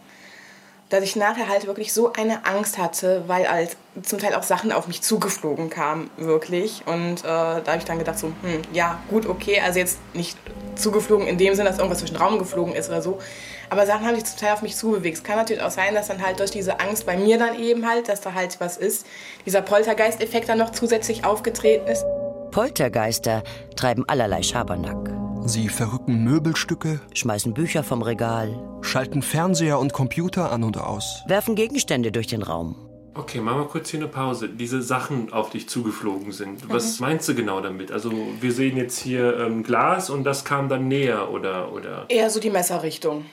[0.90, 4.72] dass ich nachher halt wirklich so eine Angst hatte, weil halt zum Teil auch Sachen
[4.72, 6.82] auf mich zugeflogen kamen, wirklich.
[6.86, 10.36] Und äh, da habe ich dann gedacht so, hm, ja, gut, okay, also jetzt nicht
[10.74, 13.20] zugeflogen in dem Sinne, dass irgendwas den Raum geflogen ist oder so.
[13.70, 15.18] Aber Sachen haben sich zum Teil auf mich zubewegt.
[15.18, 17.88] Es kann natürlich auch sein, dass dann halt durch diese Angst bei mir dann eben
[17.88, 19.06] halt, dass da halt was ist,
[19.46, 22.04] dieser Poltergeist-Effekt dann noch zusätzlich aufgetreten ist.
[22.50, 23.44] Poltergeister
[23.76, 25.19] treiben allerlei Schabernack.
[25.50, 31.56] Sie verrücken Möbelstücke, schmeißen Bücher vom Regal, schalten Fernseher und Computer an und aus, werfen
[31.56, 32.76] Gegenstände durch den Raum.
[33.14, 34.48] Okay, machen wir kurz hier eine Pause.
[34.48, 36.68] Diese Sachen auf dich zugeflogen sind.
[36.72, 37.06] Was mhm.
[37.06, 37.90] meinst du genau damit?
[37.90, 42.04] Also wir sehen jetzt hier ähm, Glas und das kam dann näher oder oder?
[42.08, 43.26] Eher so die Messerrichtung.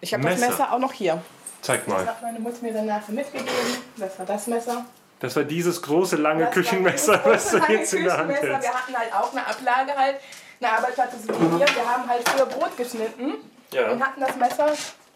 [0.00, 1.20] Ich habe das Messer auch noch hier.
[1.62, 2.04] Zeig mal.
[2.04, 3.50] Das hat meine Mutter mir danach mitgegeben.
[3.96, 4.86] Das war das Messer.
[5.18, 8.62] Das war dieses große lange das Küchenmesser, was du jetzt in der Hand hältst.
[8.62, 10.16] Wir hatten halt auch eine Ablage halt
[10.60, 11.66] eine Arbeitsplatte so wie hier.
[11.74, 13.34] Wir haben halt früher Brot geschnitten
[13.72, 13.90] ja.
[13.90, 14.72] und hatten das Messer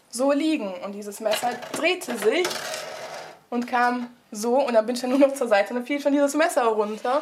[0.09, 0.73] so liegen.
[0.83, 2.47] Und dieses Messer drehte sich
[3.49, 5.99] und kam so und dann bin ich dann nur noch zur Seite und dann fiel
[5.99, 7.21] schon dieses Messer runter.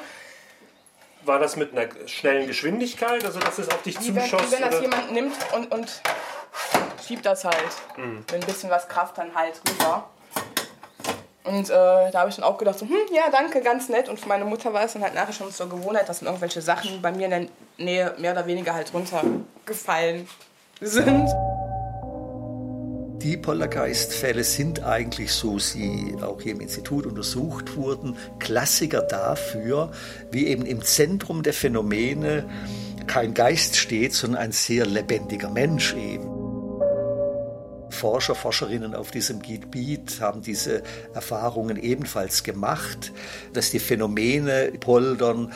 [1.24, 4.52] War das mit einer schnellen Geschwindigkeit, also dass es auf dich wie zuschoss?
[4.52, 6.02] Wenn, wie wenn das jemand nimmt und, und
[7.06, 7.58] schiebt das halt
[7.98, 8.24] mhm.
[8.32, 10.10] mit ein bisschen was Kraft dann halt rüber.
[11.44, 14.10] Und äh, da habe ich dann auch gedacht, so, hm, ja, danke, ganz nett.
[14.10, 16.62] Und für meine Mutter war es dann halt nachher schon zur Gewohnheit, dass dann irgendwelche
[16.62, 17.46] Sachen bei mir in der
[17.78, 20.28] Nähe mehr oder weniger halt runtergefallen
[20.82, 21.30] sind.
[23.22, 29.92] Die Poltergeistfälle sind eigentlich, so sie auch hier im Institut untersucht wurden, Klassiker dafür,
[30.32, 32.50] wie eben im Zentrum der Phänomene
[33.08, 36.39] kein Geist steht, sondern ein sehr lebendiger Mensch eben.
[38.00, 40.84] Forscher, Forscherinnen auf diesem Gebiet haben diese
[41.14, 43.12] Erfahrungen ebenfalls gemacht,
[43.52, 45.52] dass die Phänomene Poldern,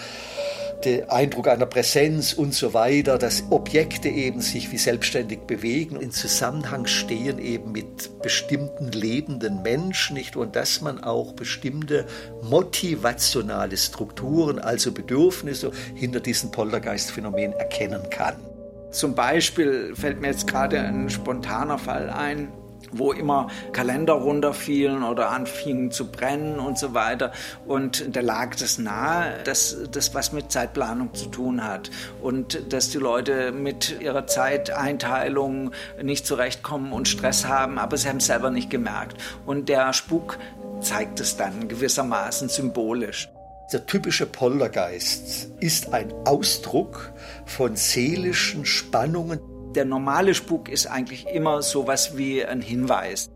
[0.84, 6.12] der Eindruck einer Präsenz und so weiter, dass Objekte eben sich wie selbstständig bewegen, in
[6.12, 10.36] Zusammenhang stehen eben mit bestimmten lebenden Menschen, nicht?
[10.36, 12.06] Und dass man auch bestimmte
[12.42, 18.53] motivationale Strukturen, also Bedürfnisse hinter diesen Poltergeistphänomenen erkennen kann.
[18.94, 22.50] Zum Beispiel fällt mir jetzt gerade ein spontaner Fall ein,
[22.92, 27.32] wo immer Kalender runterfielen oder anfingen zu brennen und so weiter.
[27.66, 31.90] Und da lag das nahe, dass das was mit Zeitplanung zu tun hat
[32.22, 38.18] und dass die Leute mit ihrer Zeiteinteilung nicht zurechtkommen und Stress haben, aber sie haben
[38.18, 39.18] es selber nicht gemerkt.
[39.48, 40.38] Und der Spuk
[40.82, 43.33] zeigt es dann gewissermaßen symbolisch.
[43.72, 47.12] Der typische Poltergeist ist ein Ausdruck
[47.46, 49.40] von seelischen Spannungen.
[49.74, 53.30] Der normale Spuk ist eigentlich immer so was wie ein Hinweis.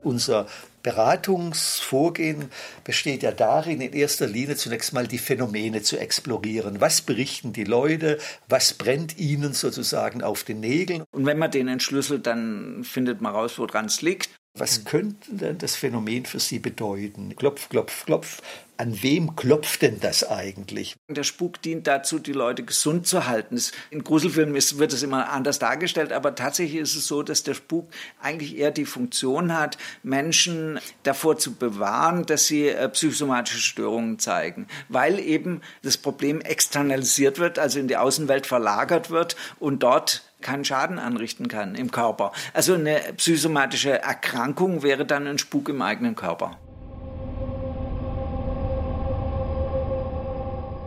[0.00, 0.46] Unser
[0.82, 2.50] Beratungsvorgehen
[2.84, 6.80] besteht ja darin, in erster Linie zunächst mal die Phänomene zu explorieren.
[6.80, 8.18] Was berichten die Leute?
[8.48, 11.02] Was brennt ihnen sozusagen auf den Nägeln?
[11.10, 14.30] Und wenn man den entschlüsselt, dann findet man raus, woran es liegt.
[14.58, 17.34] Was könnte denn das Phänomen für Sie bedeuten?
[17.36, 18.42] Klopf, klopf, klopf.
[18.80, 20.94] An wem klopft denn das eigentlich?
[21.08, 23.60] Der Spuk dient dazu, die Leute gesund zu halten.
[23.90, 27.54] In Gruselfilmen ist, wird es immer anders dargestellt, aber tatsächlich ist es so, dass der
[27.54, 27.88] Spuk
[28.22, 34.68] eigentlich eher die Funktion hat, Menschen davor zu bewahren, dass sie äh, psychosomatische Störungen zeigen,
[34.88, 40.64] weil eben das Problem externalisiert wird, also in die Außenwelt verlagert wird und dort keinen
[40.64, 42.32] Schaden anrichten kann im Körper.
[42.54, 46.56] Also eine psychosomatische Erkrankung wäre dann ein Spuk im eigenen Körper.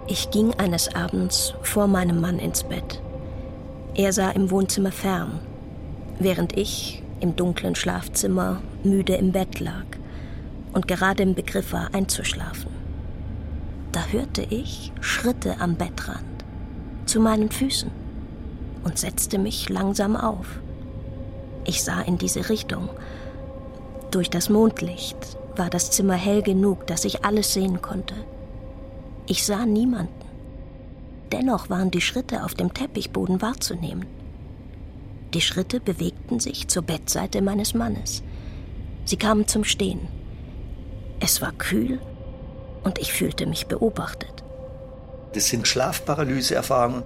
[0.08, 3.02] Ich ging eines Abends vor meinem Mann ins Bett.
[3.96, 5.40] Er sah im Wohnzimmer fern,
[6.20, 9.86] während ich im dunklen Schlafzimmer müde im Bett lag
[10.74, 12.72] und gerade im Begriff war einzuschlafen.
[13.92, 16.26] Da hörte ich Schritte am Bettrand
[17.06, 18.01] zu meinen Füßen
[18.84, 20.60] und setzte mich langsam auf.
[21.66, 22.90] Ich sah in diese Richtung.
[24.10, 28.16] Durch das Mondlicht war das Zimmer hell genug, dass ich alles sehen konnte.
[29.28, 30.14] Ich sah niemanden.
[31.32, 34.06] Dennoch waren die Schritte auf dem Teppichboden wahrzunehmen.
[35.34, 38.22] Die Schritte bewegten sich zur Bettseite meines Mannes.
[39.06, 40.08] Sie kamen zum Stehen.
[41.20, 42.00] Es war kühl
[42.84, 44.44] und ich fühlte mich beobachtet.
[45.34, 47.04] Das sind Schlafparalyseerfahrungen.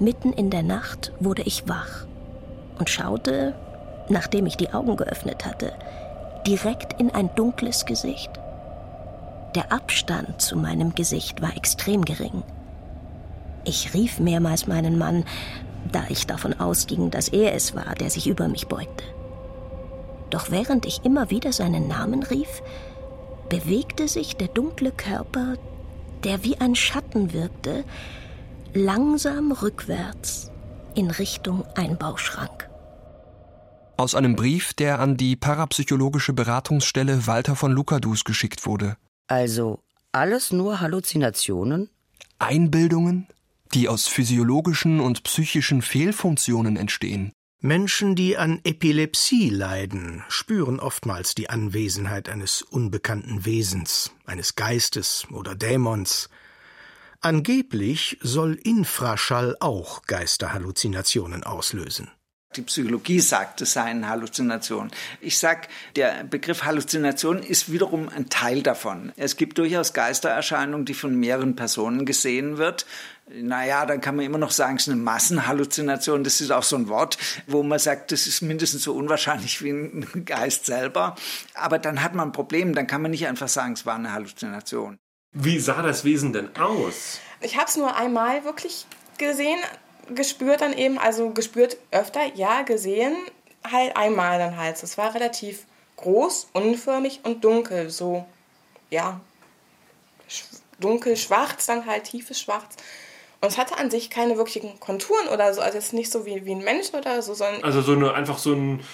[0.00, 2.06] Mitten in der Nacht wurde ich wach
[2.78, 3.54] und schaute,
[4.08, 5.72] nachdem ich die Augen geöffnet hatte,
[6.46, 8.30] direkt in ein dunkles Gesicht.
[9.54, 12.42] Der Abstand zu meinem Gesicht war extrem gering.
[13.64, 15.24] Ich rief mehrmals meinen Mann,
[15.92, 19.04] da ich davon ausging, dass er es war, der sich über mich beugte.
[20.30, 22.62] Doch während ich immer wieder seinen Namen rief,
[23.48, 25.54] bewegte sich der dunkle Körper,
[26.24, 27.84] der wie ein Schatten wirkte,
[28.74, 30.50] langsam rückwärts
[30.94, 32.68] in Richtung Einbauschrank.
[33.96, 38.96] Aus einem Brief, der an die parapsychologische Beratungsstelle Walter von Lukadus geschickt wurde.
[39.28, 41.90] Also alles nur Halluzinationen?
[42.40, 43.28] Einbildungen,
[43.72, 47.32] die aus physiologischen und psychischen Fehlfunktionen entstehen.
[47.60, 55.54] Menschen, die an Epilepsie leiden, spüren oftmals die Anwesenheit eines unbekannten Wesens, eines Geistes oder
[55.54, 56.28] Dämons.
[57.24, 62.10] Angeblich soll Infraschall auch Geisterhalluzinationen auslösen.
[62.54, 64.92] Die Psychologie sagt, es seien Halluzinationen.
[65.22, 69.10] Ich sag, der Begriff Halluzination ist wiederum ein Teil davon.
[69.16, 72.84] Es gibt durchaus Geistererscheinungen, die von mehreren Personen gesehen wird.
[73.32, 76.24] Naja, dann kann man immer noch sagen, es ist eine Massenhalluzination.
[76.24, 79.70] Das ist auch so ein Wort, wo man sagt, das ist mindestens so unwahrscheinlich wie
[79.70, 81.16] ein Geist selber.
[81.54, 82.74] Aber dann hat man ein Problem.
[82.74, 84.98] Dann kann man nicht einfach sagen, es war eine Halluzination.
[85.34, 87.20] Wie sah das Wesen denn aus?
[87.40, 88.86] Ich habe es nur einmal wirklich
[89.18, 89.58] gesehen
[90.14, 93.16] gespürt dann eben, also gespürt öfter, ja, gesehen
[93.64, 94.82] halt einmal dann halt.
[94.82, 95.64] Es war relativ
[95.96, 98.24] groß, unförmig und dunkel, so,
[98.90, 99.20] ja,
[100.80, 102.76] dunkel, schwarz, dann halt tiefes Schwarz.
[103.40, 106.26] Und es hatte an sich keine wirklichen Konturen oder so, also es ist nicht so
[106.26, 107.62] wie, wie ein Mensch oder so, sondern.
[107.62, 108.84] Also so eine, einfach so ein.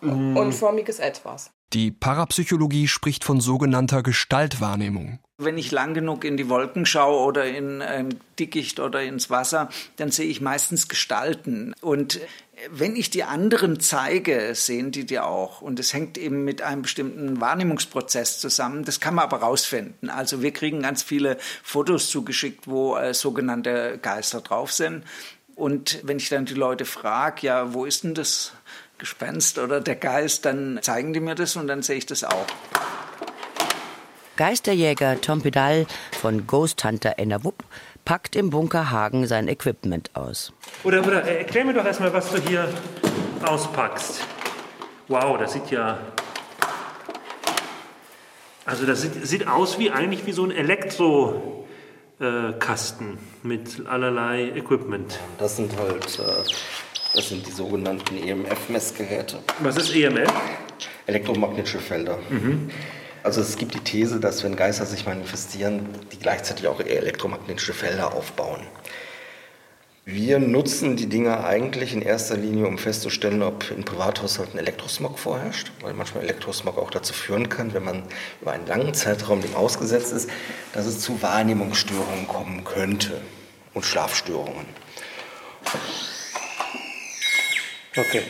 [0.00, 1.52] Unförmiges Etwas.
[1.72, 5.20] Die Parapsychologie spricht von sogenannter Gestaltwahrnehmung.
[5.38, 9.70] Wenn ich lang genug in die Wolken schaue oder in ähm, Dickicht oder ins Wasser,
[9.96, 11.72] dann sehe ich meistens Gestalten.
[11.80, 12.20] Und
[12.70, 15.62] wenn ich die anderen zeige, sehen die die auch.
[15.62, 18.84] Und es hängt eben mit einem bestimmten Wahrnehmungsprozess zusammen.
[18.84, 20.10] Das kann man aber rausfinden.
[20.10, 25.04] Also wir kriegen ganz viele Fotos zugeschickt, wo äh, sogenannte Geister drauf sind.
[25.54, 28.52] Und wenn ich dann die Leute frage, ja, wo ist denn das
[29.02, 32.46] Gespenst oder der Geist, dann zeigen die mir das und dann sehe ich das auch.
[34.36, 35.86] Geisterjäger Tom Pedal
[36.20, 37.64] von Ghost Hunter Ennerwupp
[38.04, 40.52] packt im Bunker Hagen sein Equipment aus.
[40.84, 42.68] Oder, oder äh, erklär mir doch erstmal, was du hier
[43.44, 44.20] auspackst.
[45.08, 45.98] Wow, das sieht ja.
[48.64, 51.64] Also, das sieht, sieht aus wie eigentlich wie so ein Elektrokasten
[52.20, 55.18] äh, mit allerlei Equipment.
[55.38, 56.20] Das sind halt.
[56.20, 56.44] Äh,
[57.14, 59.38] das sind die sogenannten EMF-Messgeräte.
[59.60, 60.32] Was ist EMF?
[61.06, 62.18] Elektromagnetische Felder.
[62.30, 62.70] Mhm.
[63.22, 68.14] Also es gibt die These, dass wenn Geister sich manifestieren, die gleichzeitig auch elektromagnetische Felder
[68.14, 68.60] aufbauen.
[70.04, 75.70] Wir nutzen die Dinger eigentlich in erster Linie, um festzustellen, ob in Privathaushalten Elektrosmog vorherrscht,
[75.80, 78.02] weil manchmal Elektrosmog auch dazu führen kann, wenn man
[78.40, 80.28] über einen langen Zeitraum dem ausgesetzt ist,
[80.72, 83.20] dass es zu Wahrnehmungsstörungen kommen könnte
[83.74, 84.66] und Schlafstörungen.
[87.94, 88.22] Okay.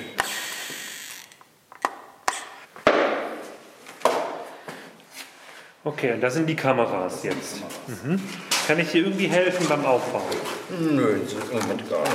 [5.85, 7.62] Okay, und das sind die Kameras jetzt.
[7.87, 8.20] Mhm.
[8.66, 10.22] Kann ich dir irgendwie helfen beim Aufbau?
[10.81, 11.20] Nö,
[11.51, 12.14] im Moment gar nicht.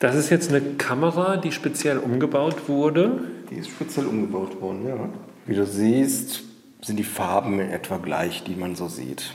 [0.00, 3.22] Das ist jetzt eine Kamera, die speziell umgebaut wurde.
[3.50, 5.08] Die ist speziell umgebaut worden, ja.
[5.46, 6.42] Wie du siehst,
[6.82, 9.32] sind die Farben in etwa gleich, die man so sieht.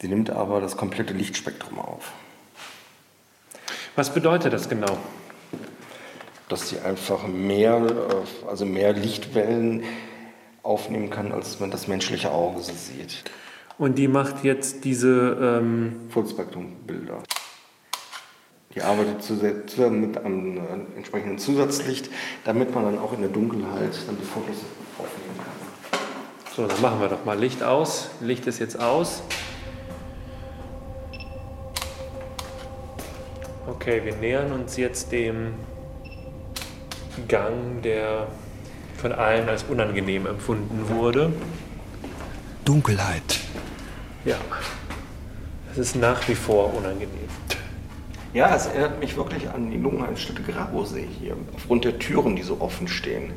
[0.00, 2.12] Sie nimmt aber das komplette Lichtspektrum auf.
[3.96, 4.98] Was bedeutet das genau?
[6.48, 9.82] dass sie einfach mehr, äh, also mehr Lichtwellen
[10.62, 13.24] aufnehmen kann, als man das menschliche Auge so sieht.
[13.78, 17.22] Und die macht jetzt diese ähm Vollspektrum-Bilder.
[18.74, 20.60] Die arbeitet zusammen mit einem äh,
[20.96, 22.10] entsprechenden Zusatzlicht,
[22.44, 24.56] damit man dann auch in der Dunkelheit dann die Fotos
[24.98, 26.00] aufnehmen kann.
[26.54, 28.10] So, dann machen wir doch mal Licht aus.
[28.20, 29.22] Licht ist jetzt aus.
[33.66, 35.54] Okay, wir nähern uns jetzt dem
[37.26, 38.28] Gang, der
[38.96, 41.32] von allen als unangenehm empfunden wurde.
[42.64, 43.40] Dunkelheit.
[44.24, 44.36] Ja,
[45.72, 47.10] es ist nach wie vor unangenehm.
[48.32, 52.60] Ja, es erinnert mich wirklich an die Lungenheilstätte Grabosee hier, aufgrund der Türen, die so
[52.60, 53.32] offen stehen.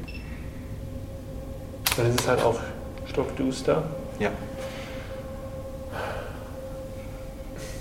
[1.95, 2.59] Dann ist es halt auch
[3.07, 3.83] stockduster.
[4.19, 4.29] Ja.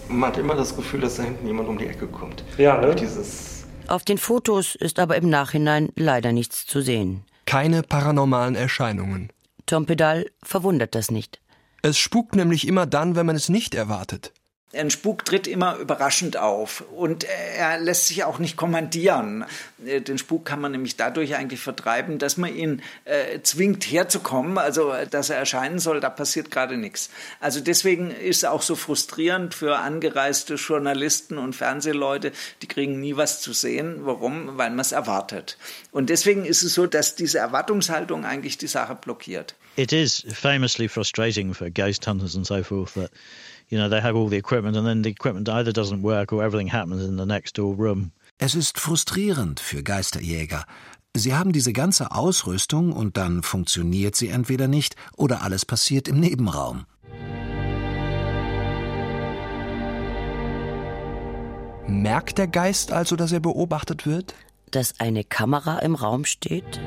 [0.08, 2.42] Man hat immer das Gefühl, dass da hinten jemand um die Ecke kommt.
[2.56, 2.94] Ja, ne?
[2.94, 7.24] Dieses auf den Fotos ist aber im Nachhinein leider nichts zu sehen.
[7.46, 9.30] Keine paranormalen Erscheinungen.
[9.64, 11.40] Tom Pedal verwundert das nicht.
[11.80, 14.32] Es spukt nämlich immer dann, wenn man es nicht erwartet.
[14.74, 19.46] Ein Spuk tritt immer überraschend auf und er lässt sich auch nicht kommandieren.
[19.84, 24.58] Äh, den Spuk kann man nämlich dadurch eigentlich vertreiben, dass man ihn äh, zwingt herzukommen,
[24.58, 27.08] also dass er erscheinen soll, da passiert gerade nichts.
[27.40, 33.16] Also deswegen ist es auch so frustrierend für angereiste Journalisten und Fernsehleute, die kriegen nie
[33.16, 34.00] was zu sehen.
[34.00, 34.58] Warum?
[34.58, 35.56] Weil man es erwartet.
[35.92, 39.54] Und deswegen ist es so, dass diese Erwartungshaltung eigentlich die Sache blockiert.
[39.76, 43.10] It is famously frustrating for ghost hunters and so forth that,
[43.68, 46.42] you know, they have all the equipment and then the equipment either doesn't work or
[46.42, 48.12] everything happens in the next door room.
[48.38, 50.64] Es ist frustrierend für Geisterjäger.
[51.16, 56.20] Sie haben diese ganze Ausrüstung und dann funktioniert sie entweder nicht oder alles passiert im
[56.20, 56.86] Nebenraum.
[61.88, 64.34] Merkt der Geist also, dass er beobachtet wird?
[64.70, 66.78] Dass eine Kamera im Raum steht?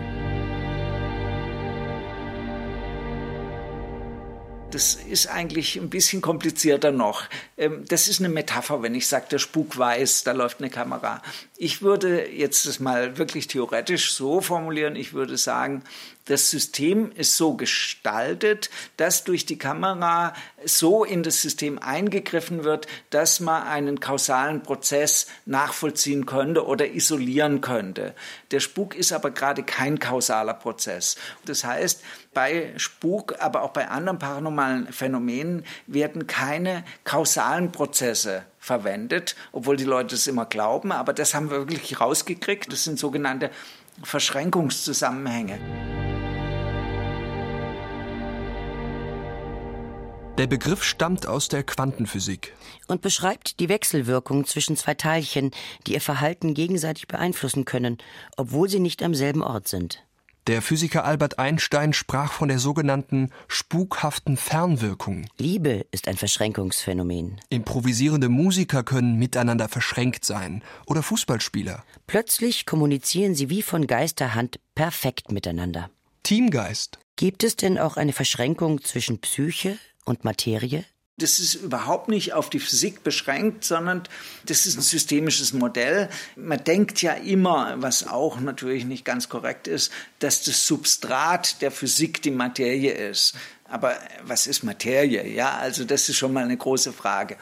[4.72, 7.24] Das ist eigentlich ein bisschen komplizierter noch.
[7.58, 11.22] Ähm, das ist eine Metapher, wenn ich sage, der Spuk weiß, da läuft eine Kamera.
[11.58, 15.84] Ich würde jetzt das mal wirklich theoretisch so formulieren, ich würde sagen,
[16.32, 22.88] das System ist so gestaltet, dass durch die Kamera so in das System eingegriffen wird,
[23.10, 28.16] dass man einen kausalen Prozess nachvollziehen könnte oder isolieren könnte.
[28.52, 31.18] Der Spuk ist aber gerade kein kausaler Prozess.
[31.44, 32.02] Das heißt,
[32.34, 39.84] bei Spuk, aber auch bei anderen paranormalen Phänomenen werden keine kausalen Prozesse verwendet, obwohl die
[39.84, 42.72] Leute es immer glauben, aber das haben wir wirklich rausgekriegt.
[42.72, 43.52] Das sind sogenannte
[44.04, 46.01] Verschränkungszusammenhänge.
[50.42, 52.56] Der Begriff stammt aus der Quantenphysik
[52.88, 55.52] und beschreibt die Wechselwirkung zwischen zwei Teilchen,
[55.86, 58.00] die ihr Verhalten gegenseitig beeinflussen können,
[58.38, 60.04] obwohl sie nicht am selben Ort sind.
[60.48, 65.28] Der Physiker Albert Einstein sprach von der sogenannten spukhaften Fernwirkung.
[65.38, 67.40] Liebe ist ein Verschränkungsphänomen.
[67.50, 71.84] Improvisierende Musiker können miteinander verschränkt sein oder Fußballspieler.
[72.08, 75.92] Plötzlich kommunizieren sie wie von Geisterhand perfekt miteinander.
[76.24, 76.98] Teamgeist.
[77.16, 80.86] Gibt es denn auch eine Verschränkung zwischen Psyche, und Materie?
[81.18, 84.04] Das ist überhaupt nicht auf die Physik beschränkt, sondern
[84.46, 86.10] das ist ein systemisches Modell.
[86.36, 91.70] Man denkt ja immer, was auch natürlich nicht ganz korrekt ist, dass das Substrat der
[91.70, 93.36] Physik die Materie ist.
[93.66, 95.28] Aber was ist Materie?
[95.28, 97.38] Ja, also das ist schon mal eine große Frage.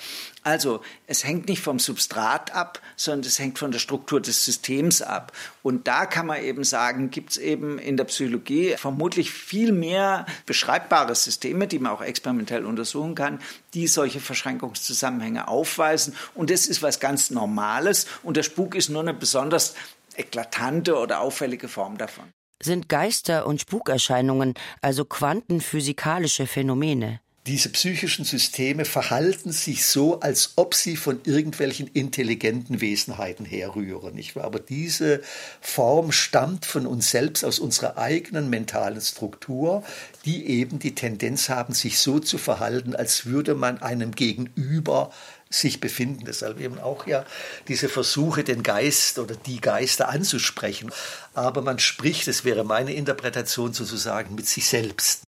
[0.50, 5.04] Also es hängt nicht vom Substrat ab, sondern es hängt von der Struktur des Systems
[5.04, 5.32] ab.
[5.62, 10.26] Und da kann man eben sagen, gibt es eben in der Psychologie vermutlich viel mehr
[10.48, 13.40] beschreibbare Systeme, die man auch experimentell untersuchen kann,
[13.76, 16.16] die solche Verschränkungszusammenhänge aufweisen.
[16.34, 18.08] Und das ist was ganz Normales.
[18.24, 19.76] Und der Spuk ist nur eine besonders
[20.16, 22.26] eklatante oder auffällige Form davon
[22.62, 27.22] sind Geister und Spukerscheinungen also quantenphysikalische Phänomene.
[27.50, 34.14] Diese psychischen Systeme verhalten sich so, als ob sie von irgendwelchen intelligenten Wesenheiten herrühren.
[34.14, 34.44] Nicht wahr?
[34.44, 35.24] Aber diese
[35.60, 39.84] Form stammt von uns selbst, aus unserer eigenen mentalen Struktur,
[40.26, 45.12] die eben die Tendenz haben, sich so zu verhalten, als würde man einem Gegenüber
[45.50, 46.26] sich befinden.
[46.28, 47.26] Deshalb eben auch ja
[47.68, 50.92] diese Versuche, den Geist oder die Geister anzusprechen.
[51.34, 55.24] Aber man spricht, das wäre meine Interpretation sozusagen, mit sich selbst.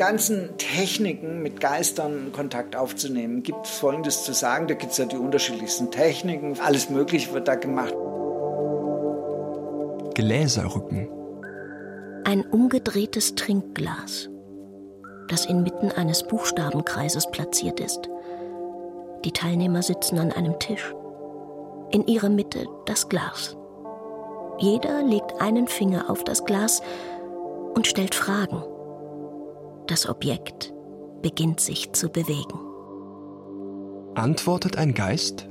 [0.00, 4.66] Ganzen Techniken, mit Geistern Kontakt aufzunehmen, gibt es Folgendes zu sagen.
[4.66, 6.58] Da gibt es ja die unterschiedlichsten Techniken.
[6.58, 7.94] Alles Mögliche wird da gemacht.
[10.14, 11.08] Gläserrücken.
[12.24, 14.30] Ein umgedrehtes Trinkglas
[15.30, 18.10] das inmitten eines Buchstabenkreises platziert ist.
[19.24, 20.92] Die Teilnehmer sitzen an einem Tisch.
[21.92, 23.56] In ihrer Mitte das Glas.
[24.58, 26.82] Jeder legt einen Finger auf das Glas
[27.74, 28.62] und stellt Fragen.
[29.90, 30.72] Das Objekt
[31.20, 32.60] beginnt sich zu bewegen.
[34.14, 35.48] Antwortet ein Geist?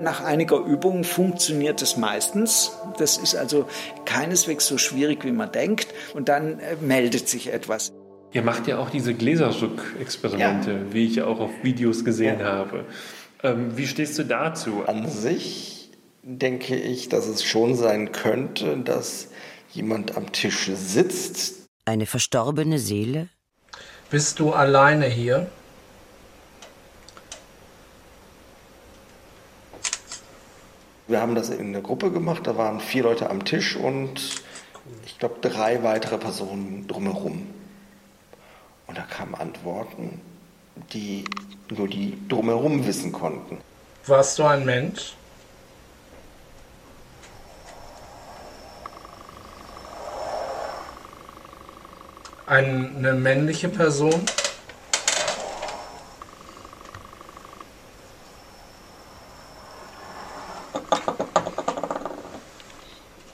[0.00, 2.70] Nach einiger Übung funktioniert es meistens.
[2.96, 3.66] Das ist also
[4.04, 5.88] keineswegs so schwierig, wie man denkt.
[6.14, 7.92] Und dann äh, meldet sich etwas.
[8.32, 10.92] Ihr macht ja auch diese Gläserstück-Experimente, ja.
[10.92, 12.46] wie ich auch auf Videos gesehen ja.
[12.46, 12.84] habe.
[13.42, 14.84] Ähm, wie stehst du dazu?
[14.86, 15.90] An sich
[16.22, 19.30] denke ich, dass es schon sein könnte, dass
[19.72, 21.65] jemand am Tisch sitzt.
[21.88, 23.28] Eine verstorbene Seele?
[24.10, 25.48] Bist du alleine hier?
[31.06, 34.42] Wir haben das in der Gruppe gemacht, da waren vier Leute am Tisch und
[35.04, 37.46] ich glaube drei weitere Personen drumherum.
[38.88, 40.20] Und da kamen Antworten,
[40.92, 41.24] die
[41.70, 43.58] nur die drumherum wissen konnten.
[44.06, 45.14] Warst du ein Mensch?
[52.46, 54.24] Eine männliche Person?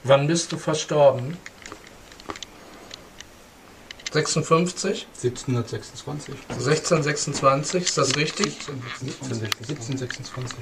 [0.03, 1.37] Wann bist du verstorben?
[4.11, 5.07] 56?
[5.23, 6.35] 1726.
[6.49, 8.57] 1626, ist das richtig?
[9.21, 10.57] 1726.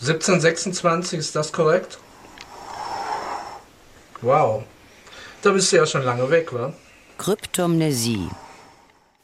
[0.00, 1.98] 1726, ist das korrekt?
[4.22, 4.64] Wow.
[5.44, 6.72] Da bist du ja schon lange weg, wa?
[7.18, 8.30] Kryptomnesie.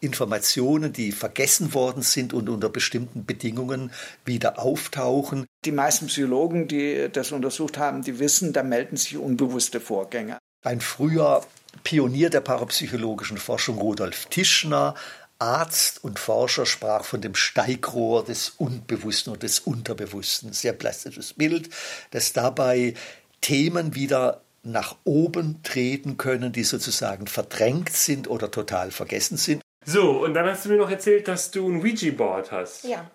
[0.00, 3.90] Informationen, die vergessen worden sind und unter bestimmten Bedingungen
[4.26, 5.46] wieder auftauchen.
[5.64, 10.36] Die meisten Psychologen, die das untersucht haben, die wissen, da melden sich unbewusste Vorgänge.
[10.62, 11.42] Ein früher
[11.84, 14.96] Pionier der parapsychologischen Forschung, Rudolf Tischner,
[15.38, 20.52] Arzt und Forscher, sprach von dem Steigrohr des Unbewussten und des Unterbewussten.
[20.52, 21.70] Sehr plastisches Bild,
[22.10, 22.92] dass dabei
[23.40, 29.62] Themen wieder nach oben treten können, die sozusagen verdrängt sind oder total vergessen sind.
[29.84, 32.84] So, und dann hast du mir noch erzählt, dass du ein Ouija-Board hast.
[32.84, 33.10] Ja.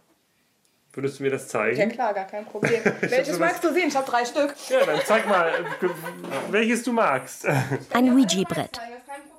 [0.94, 1.78] Würdest du mir das zeigen?
[1.78, 2.82] Ja klar, gar kein Problem.
[3.02, 3.90] Welches magst du sehen?
[3.90, 4.56] Ich habe drei Stück.
[4.70, 5.90] Ja, dann zeig mal, äh,
[6.50, 7.46] welches du magst.
[7.94, 8.80] Ein Ouija-Brett.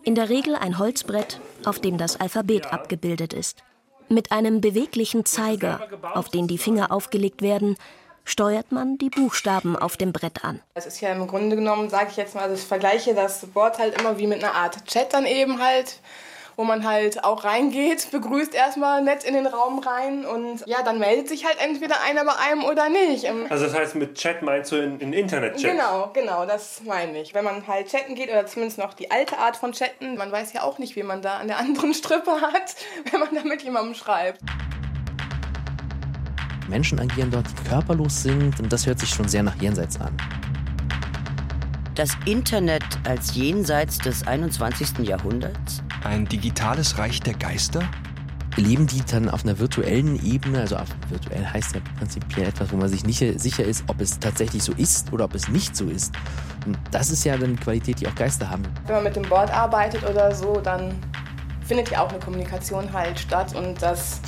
[0.05, 3.65] In der Regel ein Holzbrett, auf dem das Alphabet abgebildet ist.
[4.09, 5.81] Mit einem beweglichen Zeiger,
[6.15, 7.77] auf den die Finger aufgelegt werden,
[8.27, 10.61] steuert man die Buchstaben auf dem Brett an.
[10.75, 13.79] Es ist ja im Grunde genommen, sage ich jetzt mal, also ich vergleiche das Board
[13.79, 16.01] halt immer wie mit einer Art Chat dann eben halt
[16.57, 20.99] wo man halt auch reingeht, begrüßt erstmal nett in den Raum rein und ja, dann
[20.99, 23.25] meldet sich halt entweder einer bei einem oder nicht.
[23.25, 25.73] Ähm, also das heißt, mit Chat meinst du in, in Internet-Chat?
[25.73, 27.35] Genau, genau, das meine ich.
[27.35, 30.55] Wenn man halt chatten geht oder zumindest noch die alte Art von chatten, man weiß
[30.55, 32.75] ja auch nicht, wie man da an der anderen Strippe hat,
[33.11, 34.41] wenn man da mit jemandem schreibt.
[36.69, 40.17] Menschen agieren dort, die körperlos sind und das hört sich schon sehr nach Jenseits an.
[41.95, 44.99] Das Internet als jenseits des 21.
[44.99, 45.83] Jahrhunderts?
[46.05, 47.83] Ein digitales Reich der Geister?
[48.57, 50.77] Leben die dann auf einer virtuellen Ebene, also
[51.09, 54.73] virtuell heißt ja prinzipiell etwas, wo man sich nicht sicher ist, ob es tatsächlich so
[54.73, 56.15] ist oder ob es nicht so ist.
[56.67, 58.63] Und das ist ja dann die Qualität, die auch Geister haben.
[58.87, 60.95] Wenn man mit dem Board arbeitet oder so, dann
[61.67, 64.21] findet ja auch eine Kommunikation halt statt und das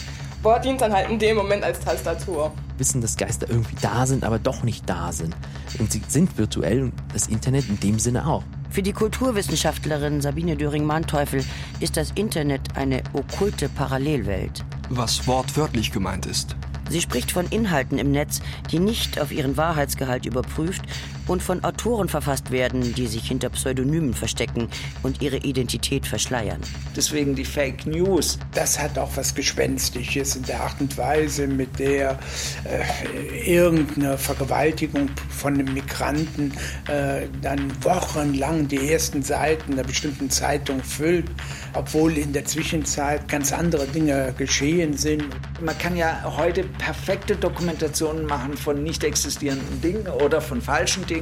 [0.43, 2.53] Board dient dann halt in dem Moment als Tastatur.
[2.77, 5.37] Wissen, dass Geister irgendwie da sind, aber doch nicht da sind.
[5.79, 8.45] Und sie sind virtuell und das Internet in dem Sinne auch.
[8.71, 11.45] Für die Kulturwissenschaftlerin Sabine Döring-Manteuffel
[11.81, 14.65] ist das Internet eine okkulte Parallelwelt.
[14.91, 16.55] Was wortwörtlich gemeint ist.
[16.89, 20.83] Sie spricht von Inhalten im Netz, die nicht auf ihren Wahrheitsgehalt überprüft
[21.29, 24.69] und von Autoren verfasst werden, die sich hinter Pseudonymen verstecken
[25.03, 26.61] und ihre Identität verschleiern.
[26.97, 28.39] Deswegen die Fake News.
[28.55, 32.19] Das hat auch was Gespenstisches in der Art und Weise, mit der
[32.65, 36.53] äh, irgendeine Vergewaltigung von einem Migranten
[36.89, 41.27] äh, dann wochenlang die ersten Seiten einer bestimmten Zeitung füllt,
[41.75, 45.25] obwohl in der Zwischenzeit ganz andere Dinge geschehen sind.
[45.61, 51.18] Man kann ja heute perfekte Dokumentationen machen von nicht existierenden Dingen oder von falschen Dingen.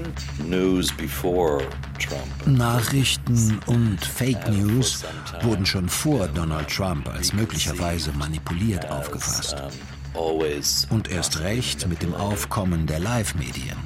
[2.46, 5.04] Nachrichten und Fake News
[5.42, 9.56] wurden schon vor Donald Trump als möglicherweise manipuliert aufgefasst.
[10.90, 13.76] Und erst recht mit dem Aufkommen der Live-Medien.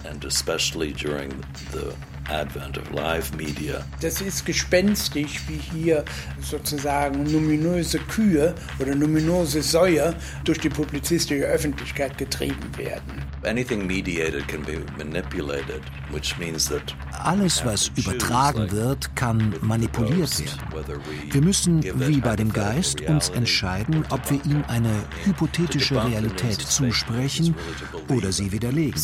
[4.01, 6.05] Das ist gespenstisch, wie hier
[6.41, 10.15] sozusagen numinöse Kühe oder numinöse Säue
[10.45, 13.25] durch die publizistische Öffentlichkeit getrieben werden.
[17.23, 21.01] Alles, was übertragen wird, kann manipuliert werden.
[21.31, 24.93] Wir müssen, wie bei dem Geist, uns entscheiden, ob wir ihm eine
[25.25, 27.55] hypothetische Realität zusprechen
[28.09, 29.01] oder sie widerlegen.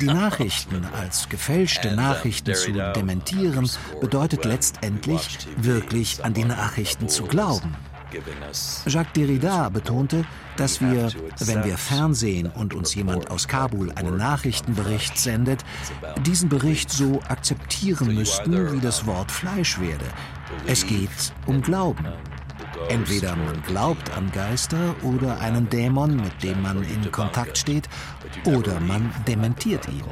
[0.00, 3.68] Die Nachrichten als gefälschte Nachrichten zu dementieren,
[4.00, 7.76] bedeutet letztendlich, wirklich an die Nachrichten zu glauben.
[8.86, 10.24] Jacques Derrida betonte,
[10.56, 15.64] dass wir, wenn wir Fernsehen und uns jemand aus Kabul einen Nachrichtenbericht sendet,
[16.24, 20.06] diesen Bericht so akzeptieren müssten, wie das Wort Fleisch werde.
[20.66, 22.06] Es geht um Glauben.
[22.88, 27.88] Entweder man glaubt an Geister oder einen Dämon, mit dem man in Kontakt steht,
[28.44, 30.04] oder man dementiert ihn.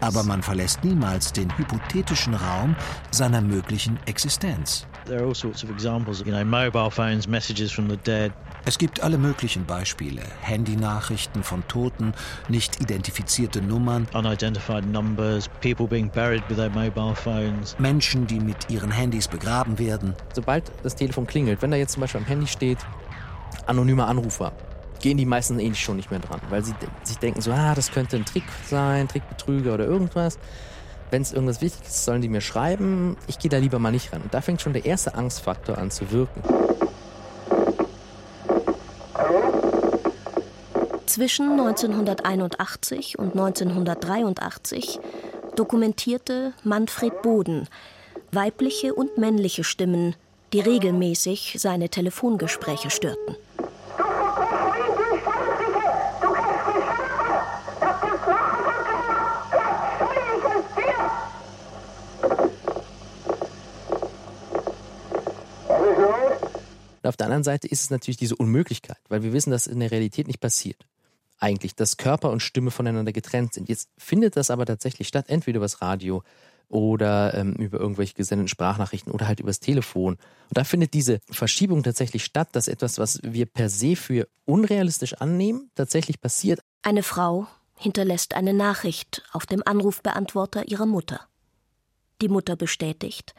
[0.00, 2.76] Aber man verlässt niemals den hypothetischen Raum
[3.10, 4.86] seiner möglichen Existenz.
[5.06, 8.32] There are all sorts of examples, you know, mobile phones, messages from the dead.
[8.66, 10.20] Es gibt alle möglichen Beispiele.
[10.42, 12.12] Handynachrichten von Toten,
[12.48, 14.06] nicht identifizierte Nummern.
[14.12, 17.74] Unidentified numbers, people being buried with their mobile phones.
[17.78, 20.14] Menschen, die mit ihren Handys begraben werden.
[20.34, 22.78] Sobald das Telefon klingelt, wenn da jetzt zum Beispiel am Handy steht,
[23.66, 24.52] anonymer Anrufer,
[25.00, 27.90] gehen die meisten eh schon nicht mehr dran, weil sie sich denken so, ah, das
[27.90, 30.38] könnte ein Trick sein, Trickbetrüger oder irgendwas.
[31.10, 33.16] Wenn es irgendwas Wichtiges ist, sollen die mir schreiben.
[33.26, 34.20] Ich gehe da lieber mal nicht ran.
[34.22, 36.42] Und da fängt schon der erste Angstfaktor an zu wirken.
[41.10, 45.00] Zwischen 1981 und 1983
[45.56, 47.66] dokumentierte Manfred Boden
[48.30, 50.14] weibliche und männliche Stimmen,
[50.52, 53.34] die regelmäßig seine Telefongespräche störten.
[67.02, 69.80] auf der anderen Seite ist es natürlich diese Unmöglichkeit, weil wir wissen, dass es in
[69.80, 70.86] der Realität nicht passiert.
[71.40, 73.68] Eigentlich, dass Körper und Stimme voneinander getrennt sind.
[73.68, 76.22] Jetzt findet das aber tatsächlich statt, entweder übers Radio
[76.68, 80.14] oder ähm, über irgendwelche gesendeten Sprachnachrichten oder halt übers Telefon.
[80.14, 85.14] Und da findet diese Verschiebung tatsächlich statt, dass etwas, was wir per se für unrealistisch
[85.14, 86.60] annehmen, tatsächlich passiert.
[86.82, 91.20] Eine Frau hinterlässt eine Nachricht auf dem Anrufbeantworter ihrer Mutter.
[92.22, 93.34] Die Mutter bestätigt,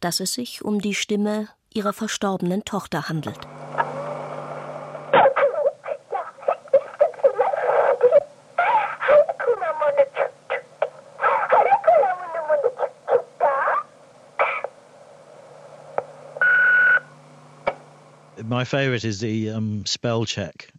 [0.00, 3.38] dass es sich um die Stimme ihrer verstorbenen Tochter handelt.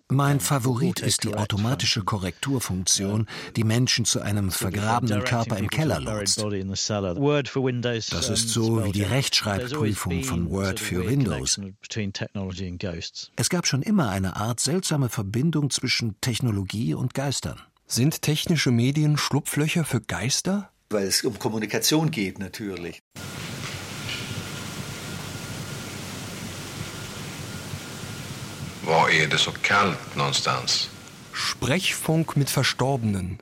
[0.07, 6.43] Mein Favorit ist die automatische Korrekturfunktion, die Menschen zu einem vergrabenen Körper im Keller lotst.
[8.11, 11.59] Das ist so wie die Rechtschreibprüfung von Word für Windows.
[13.35, 17.59] Es gab schon immer eine Art seltsame Verbindung zwischen Technologie und Geistern.
[17.87, 20.71] Sind technische Medien Schlupflöcher für Geister?
[20.89, 23.01] Weil es um Kommunikation geht natürlich.
[28.87, 30.89] Var är det så kallt någonstans?
[31.33, 33.39] Sprechfunk mit Verstorbenen.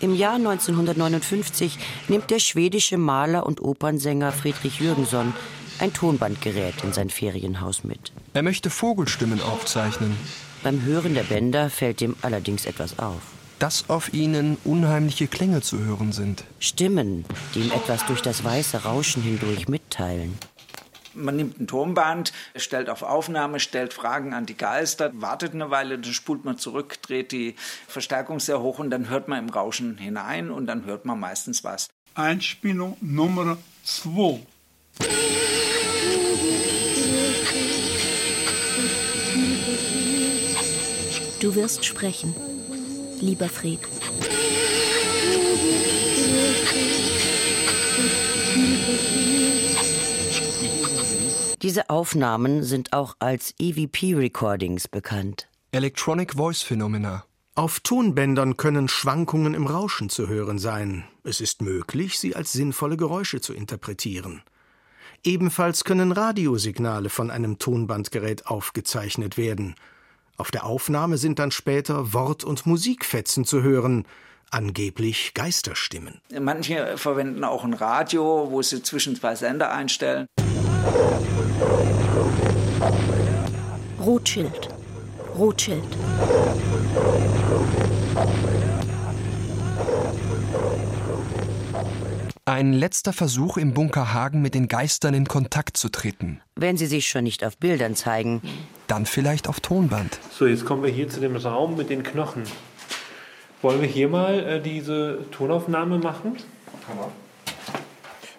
[0.00, 1.78] Im Jahr 1959
[2.08, 5.34] nimmt der schwedische Maler und Opernsänger Friedrich Jürgenson
[5.80, 8.12] ein Tonbandgerät in sein Ferienhaus mit.
[8.32, 10.16] Er möchte Vogelstimmen aufzeichnen.
[10.62, 13.20] Beim Hören der Bänder fällt ihm allerdings etwas auf.
[13.58, 16.44] Dass auf ihnen unheimliche Klänge zu hören sind.
[16.58, 20.38] Stimmen, die ihm etwas durch das weiße Rauschen hindurch mitteilen.
[21.16, 25.98] Man nimmt ein Tonband, stellt auf Aufnahme, stellt Fragen an die Geister, wartet eine Weile,
[25.98, 27.54] dann spult man zurück, dreht die
[27.88, 31.64] Verstärkung sehr hoch und dann hört man im Rauschen hinein und dann hört man meistens
[31.64, 31.88] was.
[32.14, 34.40] Einspielung Nummer 2.
[41.40, 42.34] Du wirst sprechen,
[43.20, 43.80] lieber Fred.
[51.62, 55.48] Diese Aufnahmen sind auch als EVP-Recordings bekannt.
[55.72, 57.24] Electronic Voice Phenomena.
[57.54, 61.04] Auf Tonbändern können Schwankungen im Rauschen zu hören sein.
[61.24, 64.42] Es ist möglich, sie als sinnvolle Geräusche zu interpretieren.
[65.24, 69.76] Ebenfalls können Radiosignale von einem Tonbandgerät aufgezeichnet werden.
[70.36, 74.04] Auf der Aufnahme sind dann später Wort- und Musikfetzen zu hören,
[74.50, 76.20] angeblich Geisterstimmen.
[76.38, 80.26] Manche verwenden auch ein Radio, wo sie zwischen zwei Sender einstellen.
[84.00, 84.68] Rothschild.
[85.36, 85.82] Rothschild.
[92.44, 96.40] Ein letzter Versuch im Bunker Hagen mit den Geistern in Kontakt zu treten.
[96.54, 98.40] Wenn sie sich schon nicht auf Bildern zeigen.
[98.86, 100.20] Dann vielleicht auf Tonband.
[100.30, 102.44] So, jetzt kommen wir hier zu dem Raum mit den Knochen.
[103.62, 106.36] Wollen wir hier mal äh, diese Tonaufnahme machen?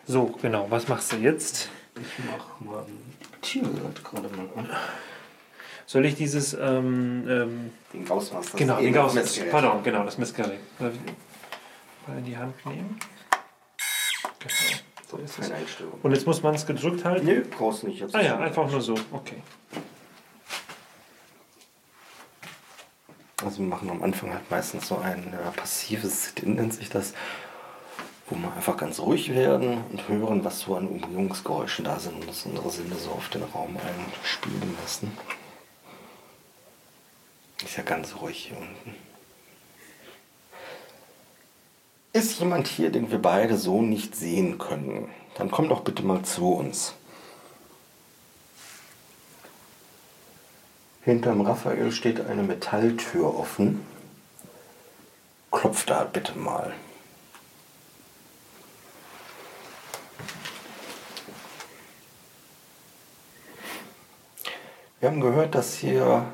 [0.05, 0.67] So, genau.
[0.69, 1.69] Was machst du jetzt?
[2.01, 4.69] Ich mach mal ein Tiergehört gerade mal an.
[5.85, 8.57] Soll ich dieses ähm, ähm, den Gaussmaster?
[8.57, 9.45] Genau, den Gaussmaster.
[9.45, 10.59] Pardon, genau, das Messgerät.
[10.79, 10.91] Mal
[12.17, 12.99] in die Hand nehmen.
[14.39, 14.53] Genau.
[15.09, 15.51] So ist es.
[16.03, 17.25] Und jetzt muss man es gedrückt halten?
[17.25, 18.01] Nö, brauchst nicht.
[18.01, 18.95] Jetzt ah ja, einfach nur so.
[19.11, 19.41] Okay.
[23.43, 27.13] Also wir machen am Anfang halt meistens so ein äh, passives Sit-In, nennt sich das,
[28.29, 32.27] wo wir einfach ganz ruhig werden und hören, was so an Umgebungsgeräuschen da sind und
[32.27, 35.17] das unsere Sinne so auf den Raum einspielen lassen.
[37.63, 38.95] Ist ja ganz ruhig hier unten.
[42.13, 45.09] Ist jemand hier, den wir beide so nicht sehen können?
[45.35, 46.93] Dann komm doch bitte mal zu uns.
[51.03, 53.85] Hinterm Raphael steht eine Metalltür offen.
[55.51, 56.73] Klopf da bitte mal.
[64.99, 66.25] Wir haben gehört, dass hier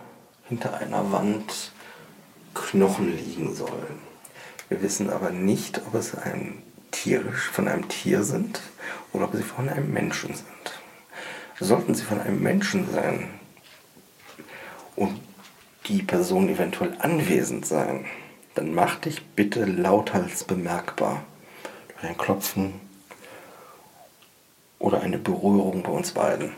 [0.47, 1.73] hinter einer Wand
[2.53, 3.99] Knochen liegen sollen.
[4.69, 8.61] Wir wissen aber nicht, ob es ein tierisch von einem Tier sind
[9.11, 10.47] oder ob sie von einem Menschen sind.
[11.59, 13.31] Sollten sie von einem Menschen sein
[14.95, 15.19] und
[15.87, 18.05] die Person eventuell anwesend sein,
[18.55, 21.25] dann mach dich bitte lauthals bemerkbar
[21.89, 22.79] durch ein Klopfen
[24.79, 26.53] oder eine Berührung bei uns beiden.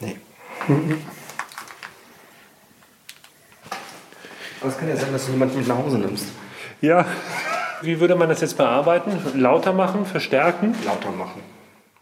[0.00, 0.16] Nee.
[4.60, 6.26] Aber es kann ja sein, dass du jemanden mit nach Hause nimmst.
[6.80, 7.04] Ja.
[7.82, 9.18] Wie würde man das jetzt bearbeiten?
[9.34, 10.74] Lauter machen, verstärken?
[10.84, 11.42] Lauter machen.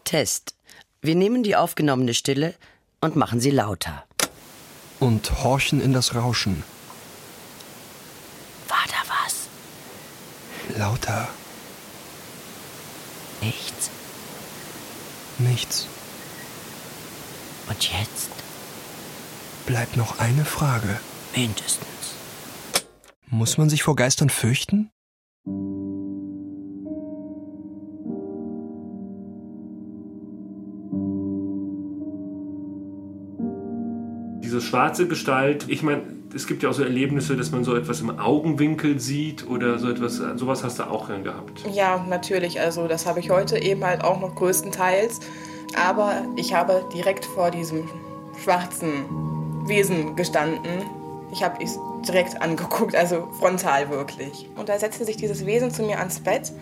[0.04, 0.54] Test.
[1.00, 2.54] Wir nehmen die aufgenommene Stille
[3.00, 4.04] und machen sie lauter.
[5.00, 6.62] Und horchen in das Rauschen.
[8.68, 9.48] War da was?
[10.78, 11.28] Lauter.
[13.40, 13.90] Nichts.
[15.38, 15.86] Nichts.
[17.68, 18.30] Und jetzt?
[19.66, 21.00] Bleibt noch eine Frage.
[21.34, 21.93] Mindestens.
[23.30, 24.90] Muss man sich vor Geistern fürchten?
[34.42, 36.02] Diese schwarze Gestalt, ich meine,
[36.34, 39.88] es gibt ja auch so Erlebnisse, dass man so etwas im Augenwinkel sieht oder so
[39.88, 41.64] etwas, sowas hast du auch dann gehabt.
[41.72, 42.60] Ja, natürlich.
[42.60, 45.20] Also das habe ich heute eben halt auch noch größtenteils.
[45.76, 47.88] Aber ich habe direkt vor diesem
[48.42, 50.84] schwarzen Wesen gestanden.
[51.34, 54.48] Ich habe es direkt angeguckt, also frontal wirklich.
[54.56, 56.52] Und da setzte sich dieses Wesen zu mir ans Bett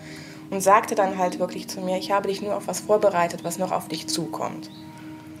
[0.49, 3.59] und sagte dann halt wirklich zu mir, ich habe dich nur auf was vorbereitet, was
[3.59, 4.71] noch auf dich zukommt.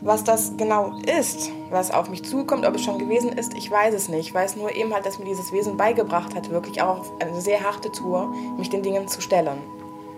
[0.01, 3.95] Was das genau ist, was auf mich zukommt, ob es schon gewesen ist, ich weiß
[3.95, 4.27] es nicht.
[4.27, 7.41] Ich weiß nur eben halt, dass mir dieses Wesen beigebracht hat, wirklich auch auf eine
[7.41, 9.57] sehr harte Tour, mich den Dingen zu stellen.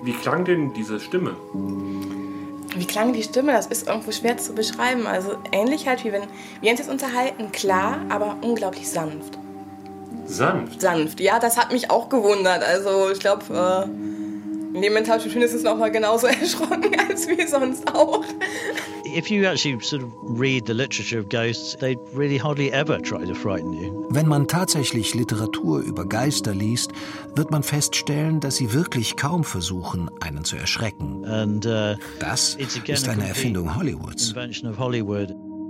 [0.01, 1.37] Wie klang denn diese Stimme?
[2.75, 3.53] Wie klang die Stimme?
[3.53, 5.07] Das ist irgendwo schwer zu beschreiben.
[5.07, 6.23] Also ähnlich halt wie wenn
[6.61, 9.37] wir uns jetzt unterhalten, klar, aber unglaublich sanft.
[10.25, 10.81] Sanft?
[10.81, 12.63] Sanft, ja, das hat mich auch gewundert.
[12.63, 13.83] Also ich glaube, äh,
[14.75, 18.23] in dem Moment habe ich mich mindestens noch mal genauso erschrocken als wie sonst auch.
[19.15, 23.23] If you actually sort of read the literature of ghosts, they really hardly ever try
[23.23, 24.05] to frighten you.
[24.09, 26.91] Wenn man tatsächlich Literatur über Geister liest,
[27.33, 31.23] wird man feststellen, dass sie wirklich kaum versuchen, einen zu erschrecken.
[31.23, 34.35] And, uh, das ist eine Erfindung Hollywoods.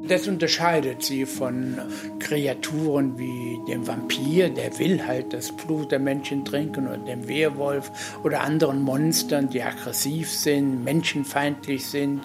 [0.07, 1.77] Das unterscheidet sie von
[2.19, 7.91] Kreaturen wie dem Vampir, der will halt das Blut der Menschen trinken, oder dem Werwolf
[8.23, 12.21] oder anderen Monstern, die aggressiv sind, menschenfeindlich sind.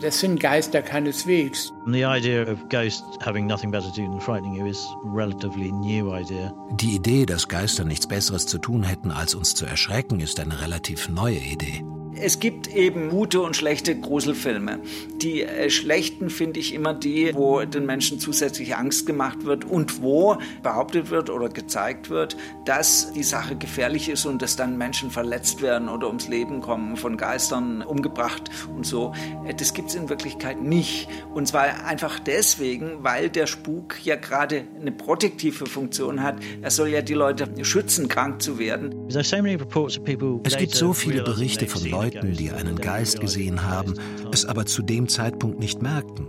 [0.00, 1.72] Das sind Geister keineswegs.
[1.86, 5.70] The idea of ghosts having nothing better to do than frightening you is a relatively
[5.70, 6.52] new idea.
[6.72, 10.60] Die Idee, dass Geister nichts Besseres zu tun hätten, als uns zu erschrecken, ist eine
[10.60, 11.84] relativ neue Idee.
[12.22, 14.80] Es gibt eben gute und schlechte Gruselfilme.
[15.22, 20.02] Die äh, schlechten finde ich immer die, wo den Menschen zusätzlich Angst gemacht wird und
[20.02, 25.10] wo behauptet wird oder gezeigt wird, dass die Sache gefährlich ist und dass dann Menschen
[25.10, 29.12] verletzt werden oder ums Leben kommen, von Geistern umgebracht und so.
[29.46, 31.08] Äh, Das gibt es in Wirklichkeit nicht.
[31.34, 36.36] Und zwar einfach deswegen, weil der Spuk ja gerade eine protektive Funktion hat.
[36.60, 38.94] Er soll ja die Leute schützen, krank zu werden.
[39.08, 43.94] Es gibt so viele Berichte von a Leuten, die einen Geist gesehen haben,
[44.32, 46.26] es aber zu dem Zeitpunkt nicht merkten.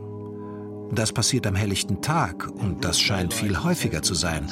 [0.93, 4.47] Das passiert am helllichten Tag und das scheint viel häufiger zu sein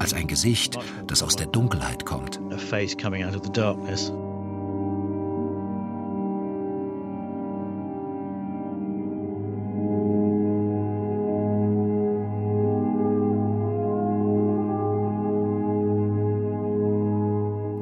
[0.00, 2.40] als ein Gesicht, das aus der Dunkelheit kommt.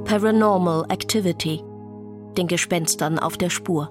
[0.04, 1.71] Paranormal Activity.
[2.36, 3.90] Den Gespenstern auf der Spur.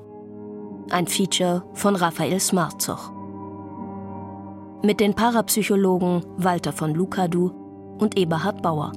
[0.90, 3.12] Ein Feature von Raphael Smarzoch.
[4.82, 7.52] Mit den Parapsychologen Walter von Lukadu
[8.00, 8.94] und Eberhard Bauer.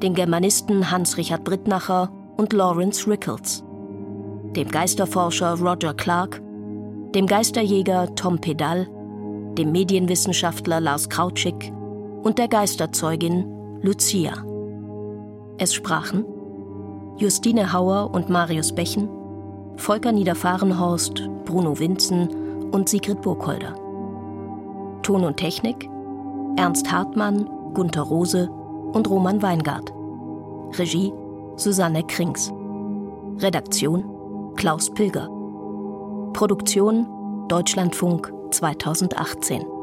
[0.00, 3.64] Den Germanisten Hans-Richard Brittnacher und Lawrence Rickles.
[4.54, 6.40] Dem Geisterforscher Roger Clark.
[7.16, 8.86] Dem Geisterjäger Tom Pedal.
[9.58, 11.72] Dem Medienwissenschaftler Lars Krautschik
[12.22, 14.44] und der Geisterzeugin Lucia.
[15.58, 16.24] Es sprachen
[17.18, 19.08] Justine Hauer und Marius Bechen,
[19.76, 23.74] Volker Niederfahrenhorst, Bruno Winzen und Sigrid Burkholder.
[25.02, 25.88] Ton und Technik
[26.56, 28.50] Ernst Hartmann, Gunther Rose
[28.92, 29.92] und Roman Weingart.
[30.78, 31.12] Regie
[31.56, 32.52] Susanne Krings.
[33.38, 35.28] Redaktion Klaus Pilger.
[36.32, 37.06] Produktion
[37.48, 39.75] Deutschlandfunk 2018.